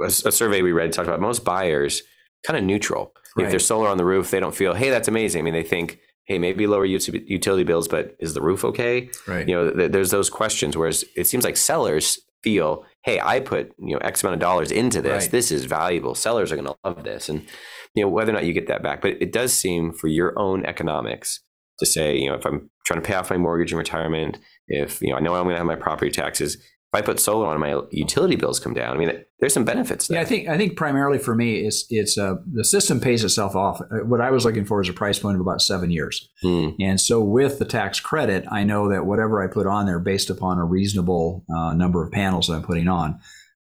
a, 0.03 0.07
a 0.07 0.11
survey 0.33 0.63
we 0.63 0.73
read 0.73 0.93
talked 0.93 1.09
about 1.09 1.21
most 1.21 1.45
buyers 1.45 2.03
kind 2.47 2.59
of 2.59 2.65
neutral. 2.65 3.13
If 3.37 3.43
Right. 3.43 3.51
there's 3.51 3.67
solar 3.67 3.89
on 3.89 3.99
the 3.99 4.05
roof, 4.05 4.31
they 4.31 4.41
don't 4.41 4.55
feel, 4.55 4.73
hey, 4.73 4.89
that's 4.89 5.09
amazing. 5.09 5.41
I 5.41 5.43
mean, 5.45 5.53
they 5.55 5.63
think, 5.63 5.99
hey, 6.27 6.39
maybe 6.39 6.67
lower 6.67 6.85
utility 6.85 7.65
bills, 7.65 7.89
but 7.89 8.17
is 8.19 8.35
the 8.35 8.43
roof 8.43 8.65
okay? 8.65 9.09
Right. 9.27 9.49
You 9.49 9.55
know, 9.55 9.71
th- 9.71 9.93
there's 9.93 10.11
those 10.11 10.29
questions. 10.29 10.77
Whereas 10.77 11.05
it 11.17 11.27
seems 11.27 11.45
like 11.45 11.57
sellers 11.57 12.19
feel, 12.43 12.85
hey, 13.05 13.21
I 13.21 13.41
put 13.41 13.73
you 13.79 13.95
know 13.95 13.99
X 13.99 14.23
amount 14.23 14.35
of 14.35 14.41
dollars 14.41 14.71
into 14.71 15.01
this. 15.01 15.25
Right. 15.25 15.31
This 15.31 15.51
is 15.51 15.65
valuable. 15.65 16.15
Sellers 16.15 16.53
are 16.53 16.57
going 16.57 16.69
to 16.69 16.77
love 16.85 17.05
this, 17.05 17.29
and 17.29 17.47
you 17.95 18.03
know 18.03 18.09
whether 18.09 18.31
or 18.31 18.35
not 18.35 18.45
you 18.45 18.53
get 18.53 18.67
that 18.69 18.83
back. 18.83 19.01
But 19.01 19.21
it 19.21 19.33
does 19.33 19.53
seem 19.53 19.93
for 19.93 20.09
your 20.09 20.39
own 20.39 20.67
economics 20.67 21.41
to 21.79 21.87
say, 21.87 22.17
you 22.17 22.29
know, 22.29 22.37
if 22.37 22.45
I'm 22.45 22.71
trying 22.87 23.01
to 23.01 23.07
pay 23.07 23.15
off 23.15 23.31
my 23.31 23.37
mortgage 23.37 23.73
in 23.73 23.79
retirement, 23.79 24.39
if 24.69 25.01
you 25.01 25.11
know 25.11 25.17
I 25.17 25.21
know 25.21 25.35
I'm 25.35 25.45
going 25.45 25.55
to 25.55 25.59
have 25.59 25.67
my 25.67 25.77
property 25.77 26.11
taxes, 26.11 26.59
if 26.93 26.99
I 26.99 27.03
put 27.03 27.19
solar 27.21 27.47
on, 27.49 27.59
my 27.61 27.81
utility 27.91 28.37
bills 28.37 28.61
come 28.61 28.73
down. 28.73 28.95
I 28.95 28.99
mean, 28.99 29.11
there's 29.41 29.53
some 29.53 29.65
benefits 29.65 30.07
there. 30.07 30.17
Yeah, 30.19 30.23
I 30.23 30.25
think 30.25 30.49
I 30.49 30.57
think 30.57 30.77
primarily 30.77 31.19
for 31.19 31.35
me, 31.35 31.57
it's 31.67 31.85
it's 31.91 32.17
uh, 32.17 32.37
the 32.51 32.65
system 32.65 33.01
pays 33.01 33.25
itself 33.25 33.55
off. 33.57 33.81
Uh, 33.81 34.05
What 34.05 34.21
I 34.21 34.31
was 34.31 34.45
looking 34.45 34.65
for 34.65 34.81
is 34.81 34.89
a 34.89 34.93
price 34.93 35.19
point 35.19 35.35
of 35.35 35.41
about 35.41 35.61
seven 35.61 35.91
years, 35.91 36.29
Hmm. 36.43 36.69
and 36.81 37.01
so 37.01 37.21
with 37.21 37.59
the 37.59 37.65
tax 37.65 38.01
credit, 38.01 38.45
I 38.51 38.65
know 38.65 38.89
that 38.89 39.05
whatever 39.05 39.43
I 39.43 39.47
put 39.53 39.67
on 39.67 39.87
there, 39.87 39.99
based 39.99 40.31
upon 40.31 40.59
a 40.59 40.65
reasonable 40.65 41.45
uh, 41.55 41.75
number 41.75 42.03
of 42.05 42.13
panels 42.13 42.47
that 42.47 42.55
I'm 42.55 42.63
putting 42.63 42.89
on, 42.89 43.19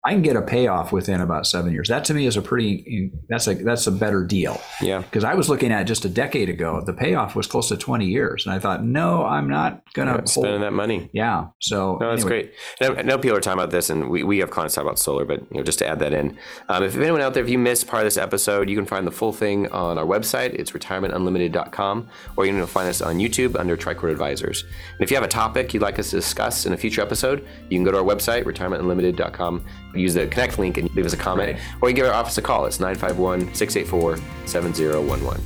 I 0.04 0.14
can 0.14 0.24
get 0.24 0.36
a 0.36 0.42
payoff 0.42 0.92
within 0.92 1.22
about 1.22 1.46
seven 1.46 1.72
years. 1.72 1.88
That 1.90 2.06
to 2.06 2.14
me 2.16 2.26
is 2.26 2.36
a 2.38 2.42
pretty 2.42 3.12
that's 3.30 3.48
a 3.48 3.54
that's 3.54 3.86
a 3.86 3.92
better 3.92 4.24
deal. 4.26 4.60
Yeah. 4.82 5.00
because 5.02 5.24
I 5.24 5.36
was 5.36 5.48
looking 5.48 5.72
at 5.72 5.84
just 5.84 6.06
a 6.06 6.10
decade 6.10 6.50
ago, 6.50 6.82
the 6.84 6.94
payoff 6.94 7.36
was 7.36 7.46
close 7.46 7.70
to 7.70 7.78
20 7.78 8.06
years. 8.06 8.46
And 8.48 8.56
I 8.56 8.60
thought, 8.60 8.84
no, 8.84 9.24
I'm 9.24 9.48
not 9.48 9.84
going 9.94 10.08
to 10.08 10.16
Yeah, 10.16 10.24
spending 10.26 10.62
that 10.62 10.74
money. 10.74 11.10
Yeah. 11.14 11.48
So, 11.60 11.98
No, 12.02 12.10
that's 12.10 12.24
anyway. 12.24 12.44
great. 12.44 12.54
And 12.80 12.98
I 12.98 13.02
I 13.02 13.04
know 13.04 13.18
people 13.20 13.38
are 13.38 13.42
talking 13.42 13.60
about 13.60 13.72
this, 13.72 13.90
and 13.90 14.10
we, 14.10 14.24
we 14.24 14.40
have 14.40 14.50
clients 14.50 14.74
talk 14.76 14.84
about 14.84 14.98
solar, 15.00 15.26
but 15.26 15.42
you 15.52 15.58
know, 15.58 15.64
just 15.64 15.80
to 15.80 15.88
add 15.88 16.00
that 16.00 16.14
in, 16.14 16.38
um, 16.70 16.84
if 16.84 16.96
anyone 16.98 17.22
out 17.22 17.34
there, 17.34 17.44
if 17.44 17.50
you 17.50 17.58
missed 17.60 17.88
part 17.88 18.02
of 18.02 18.06
this 18.08 18.18
episode, 18.18 18.70
you 18.70 18.76
can 18.76 18.86
find 18.86 19.06
the 19.06 19.12
full 19.12 19.34
thing 19.34 19.68
on 19.72 19.98
our 19.98 20.06
website. 20.06 20.54
It's 20.54 20.72
retirementunlimited.com, 20.72 22.08
or 22.38 22.46
you 22.46 22.54
can 22.54 22.66
find 22.68 22.88
us 22.90 23.02
on 23.02 23.18
YouTube 23.18 23.60
under 23.60 23.76
Tricord 23.78 24.12
Advisors. 24.12 24.64
And 24.64 25.02
if 25.02 25.12
you 25.12 25.16
have 25.18 25.24
a 25.24 25.28
topic 25.28 25.74
you'd 25.74 25.84
like 25.84 26.00
us 26.00 26.10
to 26.12 26.16
discuss 26.16 26.66
in 26.66 26.74
a 26.74 26.78
future 26.78 27.02
episode, 27.02 27.46
you 27.70 27.78
can 27.78 27.84
go 27.84 27.92
to 27.92 27.98
our 27.98 28.04
website, 28.04 28.44
retirementunlimited.com, 28.46 29.66
use 29.94 30.14
the 30.14 30.28
connect 30.28 30.58
link, 30.60 30.78
and 30.78 30.94
leave 30.96 31.06
us 31.06 31.14
a 31.14 31.18
comment, 31.18 31.54
Right. 31.54 31.62
or 31.82 31.90
you 31.90 31.96
can 31.96 32.04
give 32.04 32.12
our 32.12 32.18
office 32.20 32.38
a 32.38 32.42
call. 32.42 32.66
It's 32.66 32.80
951 32.80 33.54
684 33.54 34.18
7011. 34.46 35.44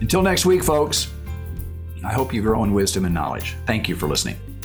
Until 0.00 0.22
next 0.22 0.44
week, 0.46 0.62
folks, 0.62 1.08
I 2.04 2.12
hope 2.12 2.32
you 2.34 2.42
grow 2.42 2.62
in 2.64 2.72
wisdom 2.72 3.04
and 3.04 3.14
knowledge. 3.14 3.56
Thank 3.66 3.88
you 3.88 3.96
for 3.96 4.06
listening. 4.08 4.36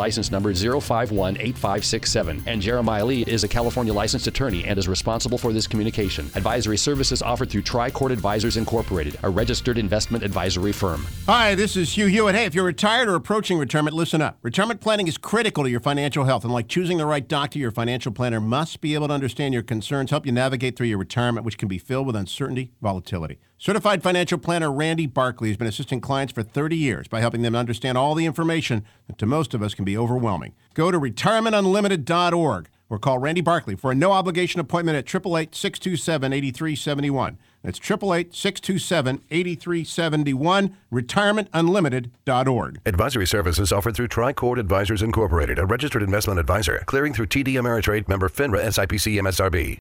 license 0.00 0.30
number 0.30 0.50
0518567, 0.54 2.42
and 2.46 2.62
Jeremiah 2.62 3.04
Lee 3.04 3.22
is 3.26 3.44
a 3.44 3.48
California 3.48 3.92
licensed 3.92 4.26
attorney 4.26 4.64
and 4.64 4.78
is 4.78 4.88
responsible 4.88 5.36
for 5.36 5.52
this 5.52 5.66
communication. 5.66 6.30
Advisory 6.34 6.78
services 6.78 7.20
offered 7.20 7.50
through 7.50 7.60
Tricord 7.62 8.10
Advisors 8.10 8.56
Incorporated, 8.56 9.18
a 9.22 9.28
registered 9.28 9.76
investment 9.76 10.24
advisory 10.24 10.72
firm. 10.72 11.06
Hi, 11.26 11.54
this 11.54 11.76
is 11.76 11.92
Hugh 11.92 12.06
Hewitt. 12.06 12.34
Hey, 12.34 12.46
if 12.46 12.54
you're 12.54 12.64
retired 12.64 13.10
or 13.10 13.14
approaching 13.14 13.58
retirement, 13.58 13.94
listen 13.94 14.22
up. 14.22 14.38
Retirement 14.40 14.80
planning 14.80 15.06
is 15.06 15.18
critical 15.18 15.64
to 15.64 15.70
your 15.70 15.80
financial 15.80 16.24
health, 16.24 16.44
and 16.44 16.52
like 16.52 16.66
choosing 16.66 16.96
the 16.96 17.04
right 17.04 17.28
doctor, 17.28 17.58
your 17.58 17.70
financial 17.70 18.10
planner 18.10 18.40
must 18.40 18.80
be 18.80 18.94
able 18.94 19.08
to 19.08 19.14
understand 19.14 19.52
your 19.52 19.62
concerns, 19.62 20.10
help 20.10 20.24
you 20.24 20.32
navigate 20.32 20.76
through 20.76 20.86
your 20.86 20.96
retirement, 20.96 21.44
which 21.44 21.58
can 21.58 21.68
be 21.68 21.76
filled 21.76 22.06
with 22.06 22.16
uncertainty, 22.16 22.72
volatility. 22.80 23.38
Certified 23.62 24.02
financial 24.02 24.38
planner 24.38 24.72
Randy 24.72 25.04
Barkley 25.04 25.48
has 25.48 25.58
been 25.58 25.66
assisting 25.66 26.00
clients 26.00 26.32
for 26.32 26.42
30 26.42 26.78
years 26.78 27.08
by 27.08 27.20
helping 27.20 27.42
them 27.42 27.54
understand 27.54 27.98
all 27.98 28.14
the 28.14 28.24
information 28.24 28.86
that 29.06 29.18
to 29.18 29.26
most 29.26 29.52
of 29.52 29.62
us 29.62 29.74
can 29.74 29.84
be 29.84 29.98
overwhelming. 29.98 30.54
Go 30.72 30.90
to 30.90 30.98
retirementunlimited.org 30.98 32.70
or 32.88 32.98
call 32.98 33.18
Randy 33.18 33.42
Barkley 33.42 33.76
for 33.76 33.92
a 33.92 33.94
no 33.94 34.12
obligation 34.12 34.62
appointment 34.62 34.96
at 34.96 35.04
888 35.04 35.54
627 35.54 36.32
8371. 36.32 37.38
That's 37.62 37.78
888 37.78 38.34
627 38.34 39.20
8371, 39.30 40.76
retirementunlimited.org. 40.90 42.80
Advisory 42.86 43.26
services 43.26 43.72
offered 43.72 43.94
through 43.94 44.08
Tricord 44.08 44.58
Advisors 44.58 45.02
Incorporated, 45.02 45.58
a 45.58 45.66
registered 45.66 46.02
investment 46.02 46.40
advisor, 46.40 46.82
clearing 46.86 47.12
through 47.12 47.26
TD 47.26 47.56
Ameritrade 47.56 48.08
member 48.08 48.30
FINRA 48.30 48.64
SIPC 48.64 49.20
MSRB. 49.20 49.78